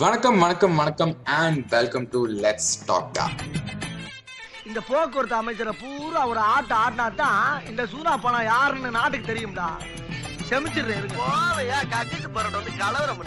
வணக்கம் 0.00 0.38
வணக்கம் 0.38 0.74
வணக்கம் 0.74 1.12
and 1.36 1.60
welcome 1.72 2.06
to 2.12 2.20
let's 2.42 2.72
talk 2.88 3.40
இந்த 4.66 4.80
போக்குவரத்து 4.88 5.36
அமைச்சரை 5.38 5.72
பூரா 5.80 6.22
ஒரு 6.30 6.40
ஆட்ட 6.52 6.72
ஆடினா 6.78 7.06
தான் 7.20 7.40
இந்த 7.68 7.82
சூனா 7.92 8.14
பணம் 8.24 8.46
யாருன்னு 8.48 8.90
நாட்டுக்கு 8.90 9.30
தெரியும்டா. 9.30 9.68
செமிச்சிடுறேன் 10.48 11.08
போவையா 11.16 11.78
கக்கிட்டு 11.92 12.30
போறோம் 12.36 12.58
வந்து 12.58 12.74
கலவரம் 12.78 13.24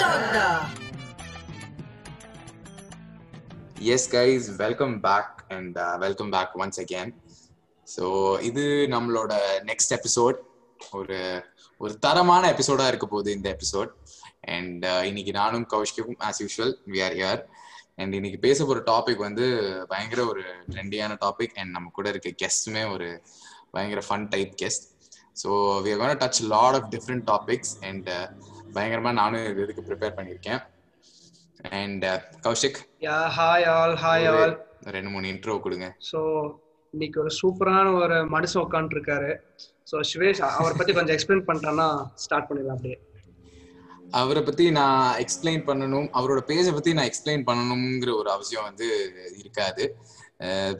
talk 0.00 0.24
da. 0.34 0.46
Yes 3.90 4.08
guys 4.12 4.46
welcome 4.58 4.96
back 5.04 5.36
and 5.54 5.76
welcome 6.00 6.32
back 6.32 6.56
once 6.60 6.80
again 6.82 7.12
so 7.86 8.04
இது 8.48 8.64
நம்மளோட 8.92 9.32
நெக்ஸ்ட் 9.68 9.94
எபிசோட் 9.96 10.38
ஒரு 10.92 11.18
ஒரு 11.80 11.94
தரமான 12.04 12.42
எபிசோடா 12.52 12.86
இருக்க 12.88 13.06
போகுது 13.06 13.30
இந்த 13.36 13.48
எபிசோட் 13.54 13.90
அண்ட் 14.44 14.84
இன்னைக்கு 15.10 15.32
நானும் 15.32 15.66
கௌஷிக்கும் 15.74 16.20
as 16.28 16.40
usual 16.44 16.74
we 16.92 17.00
are 17.06 17.16
here 17.20 17.40
and 17.96 18.14
இன்னைக்கு 18.18 18.38
பேச 18.46 18.64
போற 18.64 18.80
டாபிக் 18.92 19.26
வந்து 19.28 19.46
பயங்கர 19.88 20.20
ஒரு 20.32 20.42
ட்ரெண்டியான 20.72 21.16
டாபிக் 21.24 21.56
அண்ட் 21.60 21.72
நம்ம 21.76 21.90
கூட 21.98 22.08
இருக்க 22.08 22.30
கெஸ்ட்டுமே 22.42 22.84
ஒரு 22.94 23.08
பயங்கர 23.74 24.02
fun 24.08 24.28
type 24.34 24.54
guest 24.62 24.86
so 25.42 25.50
we 25.84 25.92
are 26.06 26.20
touch 26.24 26.40
lot 26.54 26.76
of 26.78 26.88
different 26.96 27.26
topics 27.32 27.74
and 27.90 28.08
பயங்கரமா 28.76 29.12
நானும் 29.20 29.46
இது 29.50 29.62
இதுக்கு 29.66 29.84
ப்ரிப்பேர் 29.88 30.16
பண்ணியிருக்கேன். 30.16 30.60
And 31.78 32.04
Kaushik. 32.44 32.78
Yeah 33.06 33.16
hi 33.38 33.64
all 33.74 33.94
hi 34.04 34.26
all 34.32 34.54
ரெண்டு 34.96 35.10
மூணு 35.14 35.26
இன்ட்ரோ 35.32 35.54
கொடுங்க. 35.64 35.86
ஸோ 36.10 36.20
இன்னைக்கு 36.94 37.18
ஒரு 37.22 37.32
சூப்பரான 37.40 37.86
ஒரு 38.02 38.16
மனுஷன் 38.34 38.62
உட்காந்துருக்காரு 38.66 39.30
ஸோ 39.90 39.98
சிவேஷ் 40.10 40.40
அவரை 40.58 40.74
பத்தி 40.76 40.92
கொஞ்சம் 40.98 41.16
எக்ஸ்பிளைன் 41.16 41.44
பண்ணிட்டேன்னா 41.48 41.88
ஸ்டார்ட் 42.24 42.48
பண்ணிடலாம் 42.48 42.76
அப்படியே. 42.78 42.96
அவரை 44.10 44.42
பத்தி 44.42 44.64
நான் 44.70 45.16
எக்ஸ்பிளைன் 45.22 45.62
பண்ணணும் 45.66 46.08
அவரோட 46.18 46.40
பேஜை 46.48 46.72
பத்தி 46.72 46.92
நான் 46.92 47.08
எக்ஸ்பிளைன் 47.10 47.44
பண்ணணுங்கிற 47.48 48.12
ஒரு 48.20 48.30
அவசியம் 48.30 48.66
வந்து 48.68 48.86
இருக்காது. 49.40 49.84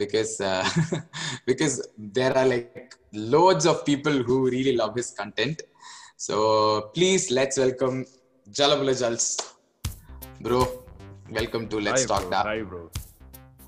Because 0.00 0.32
because 1.48 1.74
there 2.18 2.36
are 2.40 2.48
like 2.52 2.94
lots 3.34 3.68
of 3.72 3.82
people 3.88 4.16
who 4.28 4.36
really 4.54 4.74
love 4.76 4.96
his 5.00 5.12
content 5.18 5.60
so 6.26 6.36
please 6.94 7.26
let's 7.38 7.60
welcome 7.64 7.98
Jalabula 8.46 8.94
Jals 9.02 9.30
bro 10.40 10.60
welcome 11.32 11.66
to 11.72 11.78
let's 11.86 12.06
Hi, 12.06 12.10
talk 12.12 12.24
bro. 12.24 12.32
டா 12.34 12.40
Hi, 12.48 12.60
bro. 12.64 12.82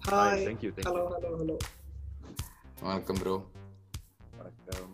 Hi 0.08 0.44
thank 0.46 0.62
you, 0.66 0.72
thank 0.76 0.88
hello 0.90 1.04
hello 1.12 1.30
hello 1.40 1.56
வணக்கம் 2.82 3.20
bro 3.22 3.36
வணக்கம் 4.38 4.92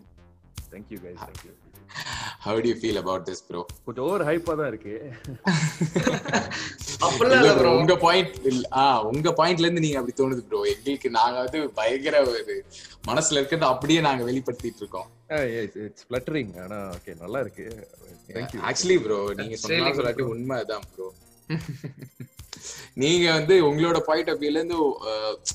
thank 0.71 0.91
you 0.93 0.99
guys 1.05 1.21
thank 1.21 1.43
you 1.47 1.53
how 2.45 2.59
do 2.65 2.71
feel 2.79 2.99
about 3.01 3.25
this 3.29 3.43
bro 3.47 3.61
கொஞ்சம் 3.85 4.05
over 4.07 4.23
ஹைப்பா 4.29 4.53
தான் 4.59 4.69
இருக்கு. 4.71 4.93
Bro 7.59 7.71
உங்க 7.81 7.95
point 8.05 8.35
ஆ 8.81 8.83
உங்க 9.11 9.33
பாயிண்ட்ல 9.39 9.67
இருந்து 9.67 9.85
நீங்க 9.85 9.99
அப்படி 10.01 10.15
தோணுது 10.19 10.43
ப்ரோ 10.49 10.61
எங்களுக்கு 10.73 11.09
நாங்க 11.19 11.37
வந்து 11.45 11.61
பயங்கர 11.79 12.21
ஒரு 12.29 12.55
மனசுல 13.09 13.39
இருக்கிறத 13.39 13.67
அப்படியே 13.73 14.01
நாங்க 14.07 14.23
வெளிப்படுத்திட்டு 14.29 14.83
இருக்கோம். 14.83 15.09
இட்ஸ் 15.87 16.05
ஃபிளட்டரிங் 16.07 16.53
ஆனா 16.65 16.79
ஓகே 16.97 17.13
நல்லா 17.23 17.41
இருக்கு. 17.45 17.67
ஆக்சுவலி 18.69 18.97
ப்ரோ 19.05 19.19
நீங்க 19.41 19.57
சொன்னா 19.63 19.91
சொல்லாட்டி 19.99 20.25
bro. 20.25 20.33
உண்மைதான் 20.35 20.87
ப்ரோ 20.93 21.07
நீங்க 23.01 23.25
வந்து 23.37 23.55
உங்களோட 23.67 23.97
பாயிண்ட் 24.07 24.29
ஆஃப் 24.31 24.41
வியூல 24.41 24.59
இருந்து 24.61 24.77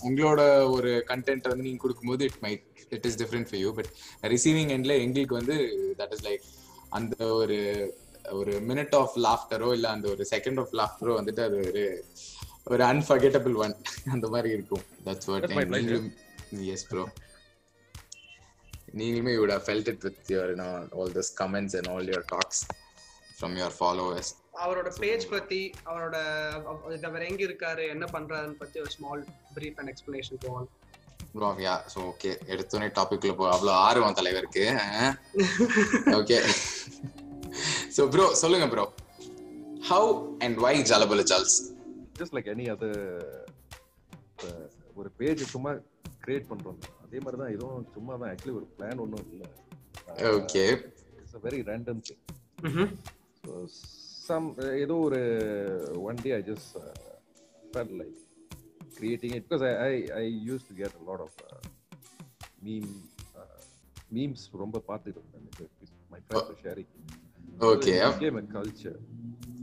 உங்களோட 0.06 0.40
ஒரு 0.76 0.90
கண்டென்ட் 1.10 1.50
வந்து 1.50 1.66
நீங்க 1.66 1.80
கொடுக்கும்போது 1.82 2.24
it 2.28 2.40
might 2.44 2.62
it 2.90 3.06
is 3.06 3.22
different 3.22 3.48
for 3.48 3.60
you 3.60 3.74
but 3.74 3.90
receiving 4.22 4.72
எண்ட்ல 4.76 5.00
எங்களுக்கு 5.00 5.34
வந்து 5.34 5.56
தட் 5.98 6.12
இஸ் 6.12 6.24
லைக் 6.26 6.44
அந்த 6.88 7.26
ஒரு 7.32 7.58
ஒரு 8.30 8.52
மினிட் 8.52 8.94
ஆஃப் 8.96 9.16
லாஃப்டரோ 9.18 9.72
இல்ல 9.72 9.88
அந்த 9.88 10.08
ஒரு 10.08 10.26
செகண்ட் 10.30 10.60
ஆஃப் 10.60 10.74
லாஃப்டரோ 10.74 11.14
வந்துட்டு 11.20 11.44
அது 11.44 11.56
ஒரு 11.56 12.04
ஒரு 12.64 12.84
அன்ஃபர்கெட்டபிள் 12.84 13.54
ஒன் 13.54 13.74
அந்த 14.10 14.28
மாதிரி 14.28 14.50
இருக்கும். 14.50 14.84
That's 15.04 15.26
what. 15.26 15.50
எஸ் 16.74 16.86
ப்ரோ 16.86 17.08
நீங்களுமே 18.96 19.32
you 19.32 19.40
would 19.40 19.50
have 19.50 19.64
felt 19.64 19.88
it 19.88 20.04
with 20.04 20.18
your 20.28 20.50
you 20.50 20.56
know 20.56 20.88
all 20.92 21.08
those 21.08 21.30
comments 21.40 21.74
and 21.74 21.86
all 21.88 22.02
your 22.02 22.24
talks 22.32 22.64
from 23.40 23.56
your 23.56 23.70
followers. 23.82 24.34
அவரோட 24.64 24.98
பேஜ் 25.00 25.28
பத்தி 25.28 25.72
அவரோட 25.84 26.16
அவர் 27.02 27.22
எங்க 27.22 27.42
இருக்காரு 27.44 27.88
என்ன 27.88 28.04
பண்றாருன்னு 28.12 28.52
பத்தி 28.52 28.80
ஒரு 28.80 28.90
ஸ்மால் 28.90 29.26
பிரீஃப் 29.54 29.74
அண்ட் 29.74 29.90
எக்ஸ்பிளனேஷன் 29.92 30.40
போவோம் 30.40 30.68
ப்ரோ 30.70 30.83
யா 31.34 31.74
ஸோ 31.92 31.98
ஓகே 32.10 32.30
எடுத்தோடனே 32.46 32.88
டாபிக்ல 32.98 33.32
போ 33.38 33.44
அவ்வளோ 33.50 33.72
ஆர்வம் 33.86 34.18
தலைவருக்கு 34.18 34.64
ஓகே 36.18 36.38
ஸோ 37.96 38.02
ப்ரோ 38.08 38.26
சொல்லுங்க 38.42 38.66
bro 38.68 38.84
how 39.88 40.10
and 40.44 40.58
why 40.64 40.74
Jalabala 40.90 41.24
Jals 41.32 41.56
just 42.18 42.34
like 42.36 42.50
any 42.54 42.66
other 42.74 43.00
ஒரு 44.96 45.10
பேஜ் 45.18 45.42
சும்மா 45.52 45.70
கிரியேட் 46.24 46.50
பண்றோம். 46.50 46.78
அதே 47.04 47.18
மாதிரி 47.20 47.38
தான் 47.40 47.52
இதுவும் 47.54 47.86
சும்மா 47.94 48.12
தான் 48.16 48.30
ஆக்சுவலி 48.30 48.56
ஒரு 48.58 48.66
பிளான் 48.76 49.02
ஒன்றும் 49.04 49.26
இல்லை. 49.32 49.48
Okay 50.32 50.62
it's 51.18 51.36
a 51.38 51.42
very 51.44 51.60
random 51.70 52.00
thing 52.02 52.22
so 53.44 53.52
some 54.28 54.46
ஏதோ 54.84 54.96
ஒரு 55.08 55.20
one 56.04 56.22
day 56.24 56.32
I 56.32 56.42
just 56.50 56.70
felt 57.72 57.94
like 58.00 58.20
creating 58.94 59.34
it 59.38 59.46
because 59.46 59.64
I 59.82 59.92
I 60.16 60.24
use 60.48 60.66
to 60.68 60.74
get 60.80 60.96
lot 61.08 61.24
of 61.26 61.38
meme 62.64 62.90
memes 64.12 64.44
ரொம்ப 64.62 64.78
பார்த்துட்டு 64.88 65.20
இருந்தேன். 65.20 65.46
My 66.12 66.20
friends 66.24 66.60
sharing 66.62 66.92
okay 67.68 67.92
came 68.20 68.38
culture 68.54 68.98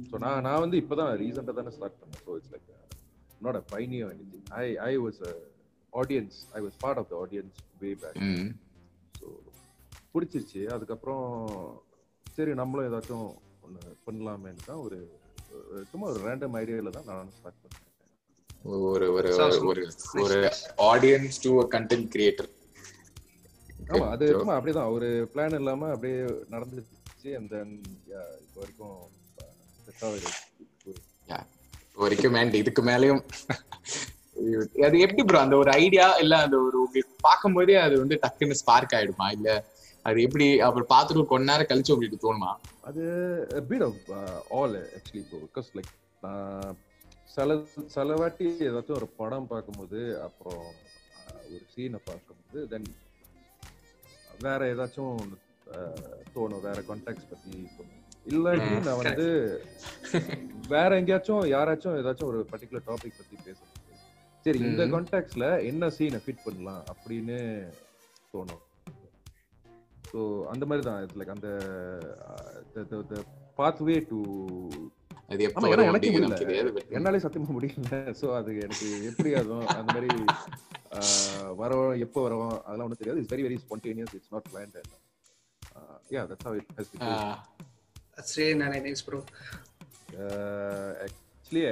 so 0.10 0.18
நான் 0.24 0.44
நான் 0.46 0.62
வந்து 0.64 0.78
இப்போ 0.82 0.96
தான் 1.00 1.12
ரீசெண்டாக 1.22 1.56
தானே 1.58 1.72
ஸ்டார்ட் 1.76 2.00
பண்ணேன் 2.00 2.24
so 2.26 2.36
it's 2.38 2.52
like 2.54 2.68
not 3.42 3.60
a 3.60 3.66
பைனியோ 3.72 4.08
any 4.14 4.26
I 4.60 4.66
I 4.86 4.94
was 5.04 5.22
audience 5.94 6.38
I 6.54 6.62
was 6.62 6.78
part 6.84 7.00
of 7.02 7.10
the 7.12 7.20
audience 7.22 7.58
way 7.82 7.92
back 8.02 8.20
so 9.16 9.28
பிடிச்சிருச்சு. 10.14 10.62
அதுக்கப்புறம் 10.76 11.26
சரி 12.28 12.54
நம்மளும் 12.54 12.88
ஏதாச்சும் 12.90 13.28
ஒன்று 13.66 13.80
பண்ணலாமேன்னு 14.06 14.66
தான் 14.66 14.82
ஒரு 14.86 15.00
ஒரு- 15.52 15.86
சும்மா 15.92 16.06
ஒரு 16.12 16.20
ரேண்டம் 16.28 16.58
ஐடியாவில் 16.60 16.96
தான் 16.98 17.10
நான் 17.10 17.32
ஸ்டார்ட் 17.38 17.62
பண்ணேன். 17.64 17.88
ஒரு 18.66 18.80
ஒரு 18.88 19.30
ஒரு 19.70 19.84
ஒரு 20.24 20.38
ஆடியன்ஸ் 20.90 21.40
டு 21.44 21.52
கண்டென்ட் 21.74 22.10
கிரியேட்டர் 22.14 22.50
ஆமா 23.90 24.06
அது 24.14 24.26
சும்மா 24.34 24.56
அப்படிதான். 24.58 24.92
ஒரு 24.96 25.08
பிளான் 25.32 25.58
இல்லாம 25.60 25.90
அப்படியே 25.94 26.18
நடந்துச்சு 26.54 27.30
அந்த 27.40 27.56
இப்போ 28.42 28.60
வரைக்கும் 28.62 28.98
ஆகுது 30.08 30.30
வரைக்கும் 31.98 32.38
அண்ட் 32.40 32.56
இதுக்கு 32.62 32.82
மேலயும். 32.84 33.22
அது 34.86 34.96
எப்படி 35.06 35.24
ப்ரோ 35.24 35.40
அந்த 35.42 35.56
ஒரு 35.62 35.72
ஐடியா 35.82 36.06
இல்ல 36.22 36.36
அந்த 36.46 36.58
ஒரு 36.60 36.78
உங்களுக்கு 36.80 37.16
பார்க்கும்போதே 37.26 37.76
அது 37.84 37.96
வந்து 38.02 38.16
டக்குன்னு 38.24 38.60
ஸ்பார்க் 38.62 38.96
ஆயிடுமா? 38.98 39.28
இல்ல 39.36 39.50
அது 40.06 40.18
எப்படி 40.28 40.46
அப்புறம் 40.68 40.90
பார்த்துட்டு 40.92 41.32
கொஞ்ச 41.32 41.46
நேரம் 41.50 41.70
கழிச்சு 41.70 41.94
உங்களுக்கு 41.96 42.24
தோணுமா? 42.24 42.52
அது 42.90 43.04
பீட் 43.70 43.86
ஆஃப் 43.88 44.00
ஆல் 44.54 44.78
ஆக்சுவலி 44.96 45.22
இப்போ 45.24 45.40
பிகாஸ் 45.46 45.70
லைக் 45.78 45.92
சில 47.36 47.58
சில 47.96 48.16
வாட்டி 48.22 48.48
ஏதாச்சும் 48.68 48.98
ஒரு 49.00 49.08
படம் 49.20 49.50
பார்க்கும்போது 49.52 50.00
அப்புறம் 50.26 50.64
ஒரு 51.54 51.66
சீனை 51.74 52.00
பார்க்கும்போது 52.10 52.60
தென் 52.72 52.88
வேற 54.46 54.60
ஏதாச்சும் 54.74 55.20
தோணும். 56.36 56.64
வேற 56.68 56.78
கான்டாக்ட்ஸ் 56.88 57.30
பத்தி 57.32 57.52
தோணும். 57.78 58.00
இல்லாட்டி 58.32 58.72
நான் 58.88 59.00
வந்து 59.02 59.28
வேற 60.74 60.90
எங்கேயாச்சும் 61.02 61.44
யாராச்சும் 61.56 62.00
ஏதாச்சும் 62.02 62.32
ஒரு 62.32 62.40
பர்டிகுலர் 62.52 62.88
டாபிக் 62.90 63.20
பத்தி 63.20 63.36
பேசுறது 63.46 63.80
சரி 64.46 64.60
இந்த. 64.70 64.84
கான்டாக்ட்ஸ்ல 64.94 65.48
என்ன 65.70 65.90
சீனை 65.98 66.20
ஃபிட் 66.24 66.46
பண்ணலாம் 66.46 66.84
அப்படின்னு 66.94 67.38
தோணும். 68.34 68.64
ஸோ 70.12 70.20
அந்த 70.54 70.64
மாதிரி 70.70 70.84
தான். 70.88 71.02
இட்ஸ் 71.04 71.20
லைக் 71.20 71.36
அந்த 71.36 71.50
பாத்வே 73.60 73.98
டு 74.12 74.20
அது 75.32 75.44
எப்போ 75.48 75.66
வரும் 75.66 75.90
என்னாலே 76.92 77.20
சத்தியமா 77.24 77.54
முடியல. 77.56 78.00
ஸோ 78.20 78.28
அது 78.38 78.52
எனக்கு 78.62 78.88
எப்படி 79.10 79.32
அதுவும் 79.42 79.68
அந்த 79.74 79.90
மாதிரி 79.90 80.10
வரோம் 81.62 81.92
எப்போ 82.06 82.20
வரோம் 82.26 82.42
அதெல்லாம் 82.60 82.86
ஒன்றும் 82.86 83.02
தெரியாது. 83.02 83.20
It's 83.22 83.34
very 83.34 83.44
very 83.46 83.58
spontaneous 83.64 84.16
it's 84.18 84.32
not 84.34 84.48
planned 84.50 84.78
yeah 86.12 86.24
that's 86.30 86.48
how 86.48 86.58
it 86.58 86.72
has 86.78 86.90
that's 88.18 88.36
really 88.40 88.58
nice 88.82 89.04
bro 89.08 89.20
actually 91.06 91.64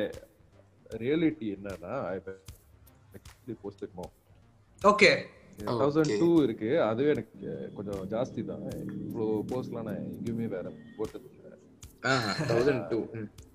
reality 1.00 1.50
என்னன்னா 1.56 1.94
ஆக்சுவலி 2.10 3.58
போஸ்டட் 3.64 3.98
மோ 4.00 4.08
ஓகே 4.82 5.12
தௌசண்ட் 5.74 6.10
Okay. 6.10 6.18
டூ 6.20 6.28
இருக்கு. 6.44 6.68
அதுவே 6.84 7.10
எனக்கு 7.14 7.38
கொஞ்சம் 7.78 8.04
ஜாஸ்தி 8.12 8.42
தான். 8.46 8.62
இவ்வளோ 9.00 9.26
போஸ்ட்லாம் 9.50 9.88
நான் 9.88 10.00
எங்கேயுமே 10.06 10.46
வேற 10.54 10.68
போட்டது 10.98 11.28
இல்லை 11.30 11.50
ஆஹ், 12.04 12.28
1002 12.52 13.00
ம். 13.00 13.10
ம். 13.20 13.28
யா 13.32 13.49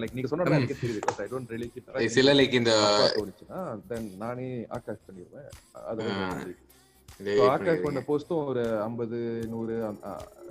லைக் 0.00 0.14
நீங்க 0.16 0.28
சொன்னா 0.30 0.44
எனக்கு 0.56 0.82
தெரியுது. 0.82 1.02
ஐ 1.24 1.28
டோன்ட் 1.32 1.52
ரியலி 1.54 1.68
கீப் 1.74 2.10
சில 2.16 2.32
லைக் 2.38 2.58
இந்த 2.60 2.72
தோணுச்சுன்னா 3.16 3.60
தென் 3.90 4.08
நானே 4.24 4.48
ஆகாஷ் 4.78 5.06
பண்ணிடுவேன். 5.08 5.50
அது 5.90 6.04
ஆ. 6.16 6.28
So, 7.28 7.42
ஆகாஷ் 7.54 7.82
பண்ண 7.84 8.00
போஸ்டும் 8.06 8.46
ஒரு 8.50 8.62
ஐம்பது 8.86 9.18
நூறு 9.50 9.74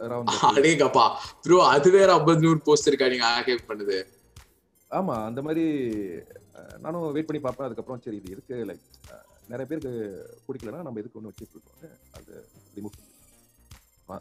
அரௌண்ட் 0.03 0.29
அடேங்கப்பா. 0.49 1.05
ப்ரோ 1.43 1.57
அது 1.71 1.89
வேற 1.95 2.09
ஐம்பது 2.17 2.41
நூறு 2.45 2.59
போஸ்ட் 2.67 2.89
இருக்கா 2.89 3.09
நீங்க 3.13 3.25
ஆர்கைவ் 3.37 3.69
பண்ணுது? 3.69 3.97
ஆமா 4.91 5.15
அந்த 5.29 5.41
மாதிரி 5.47 5.65
நானும் 6.85 7.11
வெயிட் 7.15 7.29
பண்ணி 7.29 7.41
பார்ப்பேன். 7.45 7.67
அதுக்கப்புறம் 7.67 8.03
சரி 8.05 8.19
இது 8.21 8.33
இருக்கு. 8.35 8.57
லைக் 8.69 8.85
நிறைய 9.51 9.65
பேருக்கு 9.69 9.93
பிடிக்கலன்னா 10.47 10.85
நம்ம 10.87 11.01
எதுக்கு 11.01 11.19
ஒன்று 11.19 11.31
வச்சுட்டு 11.31 11.55
இருக்கோம் 11.55 11.79
அது 12.19 12.33
ரிமூவ் 12.77 12.97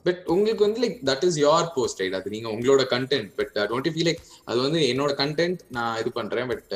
பட் 0.06 0.22
உங்களுக்கு 0.34 0.64
வந்து 0.66 0.80
like 0.84 0.96
that 1.10 1.24
is 1.28 1.38
your 1.44 1.68
post 1.76 2.00
right 2.02 2.16
அது 2.18 2.34
நீங்க 2.36 2.48
உங்களோட 2.54 2.84
content 2.94 3.30
but 3.38 3.52
don't 3.72 3.90
feel 3.94 4.08
like 4.10 4.22
அது 4.50 4.58
வந்து 4.66 4.80
என்னோட 4.92 5.12
கண்டென்ட் 5.22 5.62
நான் 5.76 5.98
இது 6.02 6.12
பண்றேன். 6.18 6.48
பட் 6.52 6.72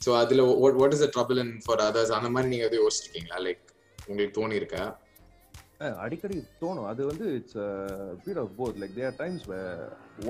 ஸோ 0.00 0.12
அதுல 0.22 0.42
what 0.80 0.96
is 0.96 1.04
the 1.04 1.10
trouble 1.16 1.40
and 1.44 1.56
for 1.66 1.82
others 1.88 2.16
அந்த 2.18 2.30
மாதிரி 2.34 2.52
நீங்க 2.52 2.66
எதுவும் 2.68 2.84
யோசிச்சிருக்கீங்களா? 2.84 3.38
லைக் 3.46 3.64
உங்களுக்கு 4.08 4.36
தோணி 4.38 4.60
இருக்கா 4.62 4.84
அடிக்கடி 6.02 6.36
தோணும். 6.60 6.88
அது 6.90 7.02
வந்து 7.08 7.24
it's 7.38 7.56
bit 8.24 8.40
of 8.42 8.52
both 8.58 8.76
like 8.82 8.94
there 8.98 9.16
times 9.22 9.44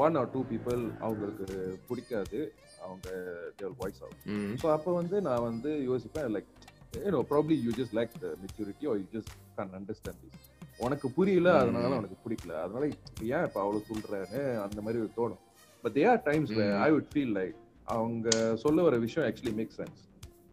one 0.04 0.16
or 0.20 0.30
two 0.34 0.40
people 0.52 0.80
அவங்களுக்கு 1.06 1.46
பிடிக்காது. 1.88 2.40
அவங்க 2.84 3.08
தேர் 3.58 3.76
வாய்ஸ் 3.80 4.00
ஆகும் 4.04 4.56
ஸோ 4.62 4.66
அப்போ 4.76 4.90
வந்து 5.00 5.16
நான் 5.26 5.44
வந்து 5.48 5.70
யோசிப்பேன் 5.90 6.32
like 6.36 6.48
you know 7.04 7.20
probably 7.30 7.56
you 7.66 7.72
just 7.78 7.94
like 7.98 8.12
the 8.24 8.30
maturity 8.42 8.88
are 8.90 8.98
you 9.02 9.06
just 9.14 9.32
can 9.58 9.72
understand 9.78 10.20
this 10.24 10.48
உனக்கு 10.78 11.06
புரியல. 11.16 11.48
அதனால 11.60 11.92
உனக்கு 11.98 12.16
பிடிக்கல 12.22 12.54
அதனால 12.62 12.84
ஏன் 13.30 13.44
இப்போ 13.48 13.60
அவ்வளோ 13.64 13.80
சொல்றேன்னு 13.88 14.40
அந்த 14.64 14.78
மாதிரி 14.82 15.00
தோணும் 15.18 15.42
but 15.84 15.96
there 15.98 16.22
times 16.26 16.52
Mm. 16.54 16.74
I 16.84 16.90
would 16.94 17.10
feel 17.12 17.34
like 17.38 17.56
அவங்க 17.88 18.28
சொல்ல 18.62 18.82
வர 18.82 18.96
விஷயம் 19.02 19.26
actually 19.28 19.54
make 19.56 19.74
sense 19.78 20.00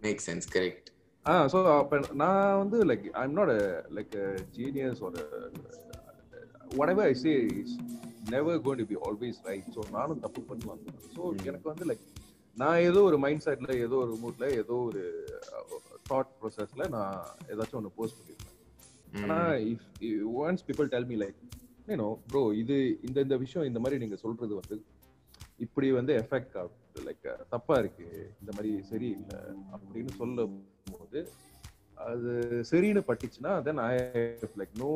make 0.03 0.23
sense 0.25 0.47
correct 0.55 0.89
ஆ 1.25 1.33
ஸோ 1.53 1.59
அப்போ 1.73 1.97
நான் 2.21 2.59
வந்து 2.61 2.77
like 2.89 3.05
I 3.15 3.23
am 3.23 3.37
not 3.39 3.53
like 3.97 4.15
genius 4.57 5.01
ஒரு 5.07 5.23
whatever 6.73 7.01
I 7.03 7.15
say 7.15 7.31
is 7.61 7.71
never 8.31 8.53
going 8.59 8.77
to 8.77 8.85
be 8.85 8.97
always 8.99 9.37
right. 9.45 9.65
So 9.75 9.81
நானும் 9.95 10.21
தப்பு 10.23 10.41
பண்ணுவாங்க 10.49 10.83
ஸோ. 11.15 11.21
எனக்கு 11.49 11.67
வந்து 11.71 11.85
லைக் 11.89 12.05
நான் 12.57 12.83
ஏதோ 12.87 12.99
ஒரு 13.09 13.17
மைண்ட் 13.23 13.43
செட்ல 13.45 13.75
ஏதோ 13.83 13.97
ஒரு 14.03 14.13
மூட்ல 14.21 14.45
ஏதோ 14.61 14.75
ஒரு 14.87 15.01
தாட் 16.09 16.31
ப்ராசஸ்ல 16.39 16.87
நான் 16.95 17.17
ஏதாச்சும் 17.51 17.79
ஒன்று 17.79 17.91
போஸ்ட் 17.97 18.17
பண்ணிருப்பேன் 18.19 18.50
ஆனா 19.19 19.37
if 19.69 19.87
once 20.41 20.65
people 20.67 20.89
tell 20.89 21.07
me 21.07 21.17
like 21.17 21.39
you know 21.87 22.09
bro 22.27 22.41
இது 22.61 22.75
இந்த 23.03 23.17
இந்த 23.21 23.37
விஷயம் 23.37 23.67
இந்த 23.67 23.79
மாதிரி 23.79 23.99
நீங்க 23.99 24.17
சொல்றது 24.17 24.53
வந்து 24.59 24.77
இப்படி 25.59 25.87
வந்து 25.91 26.13
எஃபெக்ட் 26.21 26.55
ஆகுது 26.57 26.77
லைக் 27.07 27.25
தப்பா 27.49 27.75
இருக்கு. 27.77 28.05
இந்த 28.41 28.51
மாதிரி 28.51 28.71
சரியில்லை 28.89 29.39
அப்படின்னு 29.75 30.13
சொல்லும் 30.17 30.55
போது 30.91 31.19
அது 31.97 32.31
சரின்னு 32.69 33.01
பட்டுச்சுன்னா 33.07 33.51
then 33.61 33.81
I 33.83 33.91
like 34.55 34.73
no 34.79 34.91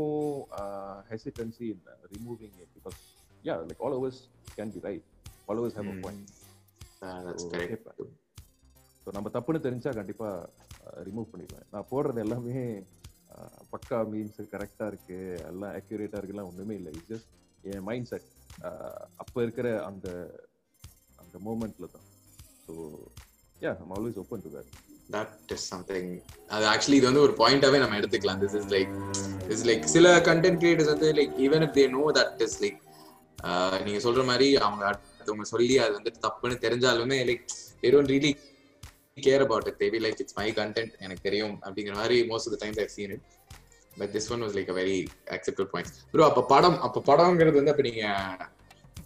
hesitancy 1.09 1.67
in 1.67 1.83
removing 2.13 2.55
it 2.63 2.73
because 2.77 2.99
yeah 3.43 3.55
like 3.67 3.83
all 3.85 3.97
of us 3.99 4.21
can 4.57 4.73
be 4.75 4.81
right 4.83 5.05
all 5.47 5.61
of us 5.61 5.77
have 5.79 5.91
a. 5.91 5.97
Point 6.01 6.31
so 9.01 9.11
நம்ம 9.13 9.29
தப்புன்னு 9.33 9.65
தெரிஞ்சா 9.65 9.91
கண்டிப்பா 9.93 10.29
ரிமூவ் 11.03 11.27
பண்ணிடுவேன். 11.31 11.65
நான் 11.73 11.89
போடுறது 11.91 12.19
எல்லாமே 12.19 12.55
பக்கா 13.73 13.97
மீன்ஸ் 14.11 14.39
கரெக்டா 14.53 14.85
இருக்கு 14.91 15.17
எல்லாம் 15.51 15.73
அக்யூரேட்டா 15.79 16.19
இருக்குலாம் 16.21 16.49
ஒண்ணுமே 16.51 16.75
இல்லை. 16.79 16.91
இட்ஸ் 16.97 17.11
ஜஸ்ட் 17.13 17.29
என் 17.71 17.85
மைண்ட் 17.89 18.09
செட் 18.11 18.27
அப்ப 19.23 19.35
இருக்கிற 19.45 19.67
அந்த 19.89 20.07
அந்த 21.23 21.35
மூமெண்ட்ல 21.47 21.87
தான். 21.95 22.07
So 22.65 22.73
yeah 23.63 23.71
I'm 23.83 23.93
always 23.97 24.19
open 24.23 24.43
to 24.45 24.51
that 24.57 24.71
that 25.15 25.51
is 25.55 25.67
something 25.73 26.11
அது 26.55 26.65
ஆக்சுவலி 26.73 26.99
இது 26.99 27.09
வந்து 27.09 27.25
ஒரு 27.27 27.35
பாயிண்டாவே 27.41 27.79
நம்ம 27.83 27.97
எடுத்துக்கலாம். 28.01 28.39
This 28.43 28.57
is 28.61 28.69
like 28.75 28.93
is 29.55 29.65
like 29.69 29.83
சில 29.95 30.15
கண்டென்ட் 30.29 30.61
கிரியேட்டர்ஸ் 30.63 30.93
வந்து 30.93 31.09
like 31.19 31.35
even 31.47 31.65
if 31.67 31.75
they 31.79 31.85
know 31.97 32.05
that 32.19 32.41
is 32.47 32.57
like 32.63 32.79
நீங்க 33.87 33.99
சொல்ற 34.07 34.21
மாதிரி 34.31 34.47
அவங்க 34.65 34.83
அடுத்தவங்க 34.91 35.45
சொல்லி 35.53 35.75
அது 35.85 35.93
வந்து 35.99 36.11
தப்புன்னு 36.25 36.57
தெரிஞ்சாலுமே 36.65 37.17
like 37.29 37.43
they 37.81 37.89
don't 37.95 38.13
really 38.13 38.31
care 39.17 39.43
about 39.43 39.67
it 39.69 39.77
Devi 39.77 39.97
like 40.03 40.19
it's 40.21 40.37
my 40.37 40.47
content 40.57 40.93
எனக்கு 40.99 41.21
தெரியும். 41.21 41.53
அப்படிங்கிற 41.65 41.93
மாதிரி 41.95 42.15
most 42.31 42.49
of 42.49 42.61
times 42.63 42.79
I 42.79 42.87
seen 42.95 43.13
it 43.15 43.23
but 43.93 44.11
this 44.15 44.27
one 44.33 44.41
was 44.43 44.55
like 44.57 44.71
a 44.73 44.77
very 44.79 44.97
accepted 45.35 45.71
point 45.73 45.91
bro 46.11 46.25
அப்ப 46.29 46.43
படம் 46.49 46.77
அப்ப 46.87 47.03
படம்ங்கிறது 47.09 47.59
வந்து 47.59 47.73
அப்ப 47.73 47.85
நீங்க 47.87 48.03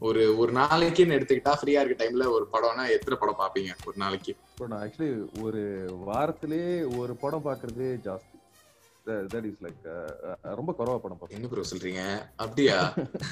ஒரு 0.02 0.22
ஒரு 0.42 0.52
நாளைக்குன்னு 0.58 1.16
எடுத்துக்கிட்டா 1.18 1.54
ஃப்ரீயா 1.60 1.82
இருக்க 1.82 1.98
டைம்ல 2.02 2.26
ஒரு 2.36 2.46
படம்னா 2.54 2.84
எத்தனை 2.96 3.16
படம் 3.22 3.40
பாப்பீங்க 3.42 3.72
ஒரு 3.88 3.98
நாளைக்கு? 3.98 4.34
நான் 4.64 4.82
ஆக்சுவலி 4.84 5.10
ஒரு 5.44 5.62
வாரத்திலே 6.10 6.62
ஒரு 7.00 7.14
படம் 7.16 7.46
பார்க்கறதே 7.48 7.90
ஜாஸ்தி. 8.08 8.36
தட் 9.32 9.48
இஸ் 9.50 9.62
லைக் 9.66 9.84
ரொம்ப 10.60 10.72
குறவா 10.80 10.98
படம் 11.04 11.20
பார்ப்பேன். 11.20 11.38
என்ன 11.38 11.50
ப்ரோ 11.52 11.70
சொல்றீங்க? 11.72 12.02
அப்படியா? 12.44 12.78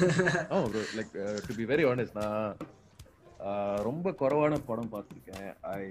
ஆமா 0.52 0.66
bro 0.68 0.84
like 0.98 1.16
to 1.48 1.56
be 1.60 1.68
very 1.72 1.86
honest 1.92 2.20
நான் 2.20 2.54
ரொம்ப 3.88 4.12
குறைவான 4.22 4.54
படம் 4.70 4.94
பார்த்துருக்கேன். 4.94 5.50
ஐ 5.78 5.84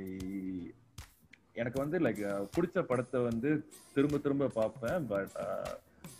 எனக்கு 1.60 1.78
வந்து 1.82 1.98
லைக் 2.06 2.22
பிடிச்ச 2.54 2.82
படத்தை 2.90 3.20
வந்து 3.30 3.50
திரும்ப 3.94 4.18
திரும்ப 4.18 4.50
பார்ப்பேன். 4.60 5.06
பட் 5.12 5.34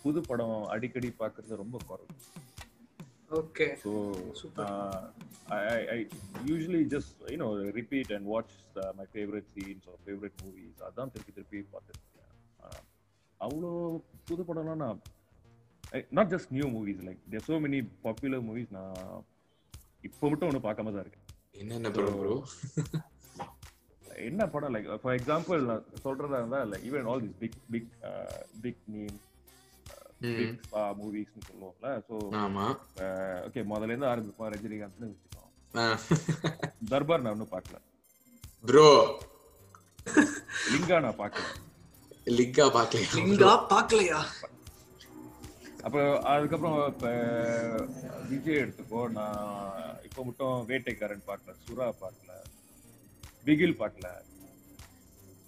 புது 0.03 0.21
படம் 0.29 0.57
அடிக்கடி 0.73 1.09
பார்க்கறது 1.21 1.61
ரொம்ப 1.63 1.77
குறைவு. 1.89 2.13
Okay. 3.41 3.67
So. 3.83 3.91
I 5.55 5.59
I 5.95 5.97
usually 6.49 6.81
just 6.93 7.19
you know 7.33 7.47
repeat 7.79 8.11
and 8.15 8.27
watch 8.33 8.55
my 8.99 9.05
favourite 9.13 9.47
scenes 9.55 9.85
or 9.91 9.99
favourite 10.05 10.37
movies 10.43 10.81
அதான் 10.87 11.11
திருப்பி 11.13 11.33
திருப்பி 11.37 11.59
பார்த்துருக்கேன் 11.73 12.83
அவ்வளோ 13.39 13.71
புது 14.29 14.43
படம்லாம் 14.49 14.81
நான் 14.83 15.01
not 16.17 16.31
just 16.33 16.53
new 16.57 16.67
movies 16.75 17.03
like 17.07 17.21
there 17.33 17.45
so 17.49 17.57
many 17.65 17.79
popular 18.05 18.45
movies 18.49 18.73
நான் 18.77 18.97
இப்போ 20.03 20.25
மட்டும் 20.29 20.49
ஒன்றும் 20.49 20.65
பார்க்காம 20.65 20.91
தான் 20.93 21.05
இருக்கேன். 21.05 21.25
என்னென்ன 21.61 21.89
படம் 21.91 22.19
ப்ரோ 22.19 22.35
என்ன 24.27 24.41
படம் 24.47 24.73
லைக் 24.73 24.87
ஃபார் 25.01 25.17
எக்ஸாம்பிள் 25.17 25.59
நான் 25.69 25.87
சொல்றதா 26.03 26.37
இருந்தா 26.41 26.59
like 26.71 26.85
even 26.87 27.07
all 27.09 27.23
this 27.23 27.39
big 27.41 27.57
big 27.73 27.91
big 28.63 28.83
name 28.93 29.17
மூவிஸ்னு 30.99 31.45
சொல்லுவோம்ல 31.47 31.89
ஸோ 32.07 32.15
ஆமா. 32.41 32.65
ஓகே 33.47 33.63
முதல்ல 33.71 33.91
இருந்து 33.91 34.09
ஆரம்பிப்போம் 34.11 34.51
ரஜினிகாந்த்னு 34.53 35.09
வச்சுக்கோம். 35.09 35.43
தர்பார் 36.91 37.23
நான் 37.25 37.35
இன்னும் 37.35 37.53
பார்க்கல. 37.53 37.77
ப்ரோ 38.63 38.87
லிங்கா 40.71 40.97
நான் 41.05 41.19
பார்க்கல. 41.21 41.45
லிங்கா 42.37 42.65
பாக்கலையா 42.75 43.11
லிங்கா 43.19 43.51
பாக்கலையா 43.71 44.19
அப்போ 45.87 46.01
அதுக்கப்புறம் 46.27 46.87
இப்போ 46.87 47.09
விஜய் 48.29 48.57
எடுத்துக்கோ 48.57 49.09
நான் 49.09 49.43
இப்போ 50.03 50.23
மட்டும் 50.23 50.69
வேட்டைக்காரன் 50.69 51.27
பார்க்கல 51.27 51.53
சுறா 51.65 51.87
பார்க்கல 52.01 52.33
பிகில் 53.45 53.77
பார்க்கல 53.77 54.07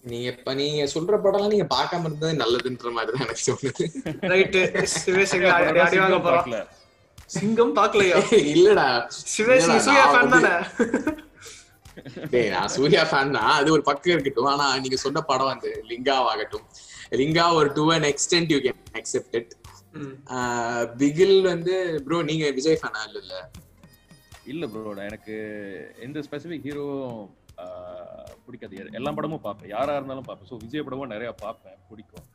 நீங்க 0.03 0.31
இப்ப 0.31 0.53
நீங்க 0.53 0.83
சொல்ற 0.93 1.15
படம்லாம் 1.23 1.47
நீங்க 1.47 1.67
பார்க்காம 1.75 1.99
இருந்தது 1.99 2.33
நல்லதுன்ற 2.33 2.91
மாதிரி 2.91 3.17
தான் 3.17 3.25
எனக்கு 3.25 3.45
தோணுது. 3.47 3.85
ரைட்டு. 4.31 4.61
சிவசங்கர் 4.95 5.49
அடி 5.49 5.79
அடி 5.79 5.79
வாங்க 5.79 5.89
சிங்கம் 5.95 6.25
போறோம். 6.25 6.35
பார்க்கல 6.35 6.59
சிங்கம் 7.27 7.75
பாக்கலையா? 7.75 8.19
இல்லடா. 8.53 8.85
சிவேஷ் 9.31 9.59
இல்லடா, 9.59 9.77
சூர்யா 9.79 10.05
நான் 10.05 10.13
ஃபேன் 10.13 10.29
வந்து- 10.29 10.41
தானே? 10.41 12.27
டேய் 12.29 12.49
நான் 12.49 12.67
சூர்யா 12.67 13.03
ஃபேன் 13.03 13.31
தான். 13.31 13.51
அது 13.51 13.71
ஒரு 13.71 13.81
பக்கம் 13.81 14.13
இருக்கட்டும். 14.13 14.45
ஆனா 14.45 14.77
நீங்க 14.79 14.95
சொன்ன 14.95 15.21
படம் 15.21 15.45
வந்து 15.45 15.83
லிங்காவாகட்டும். 15.89 16.65
லிங்கா 17.11 17.53
ஒரு 17.53 17.73
to 17.73 17.91
an 17.91 18.01
extent 18.03 18.51
you 18.51 18.57
can 18.57 18.81
accept 18.93 19.35
it. 19.35 19.53
Bigil 21.01 21.37
வந்து 21.51 21.75
ப்ரோ 22.05 22.17
நீங்க 22.29 22.45
விஜய் 22.57 22.79
ஃபேனா 22.81 23.01
இல்ல 23.07 23.19
இல்ல? 23.25 23.35
இல்ல 24.51 24.65
ப்ரோ 24.73 24.91
எனக்கு 25.09 25.35
எந்த 26.05 26.23
ஸ்பெசிபிக் 26.27 26.67
ஹீரோவும் 26.67 27.19
பிடிக்காது. 28.45 28.75
எல்லா 28.99 29.11
படமும் 29.17 29.45
பார்ப்பேன். 29.45 29.71
யாரா 29.75 29.95
இருந்தாலும் 29.97 30.27
பார்ப்பேன். 30.27 30.49
ஸோ 30.51 30.57
விஜய் 30.65 30.85
படமும் 30.87 31.13
நிறைய 31.13 31.31
பார்ப்பேன். 31.43 31.77
பிடிக்கும். 31.89 32.25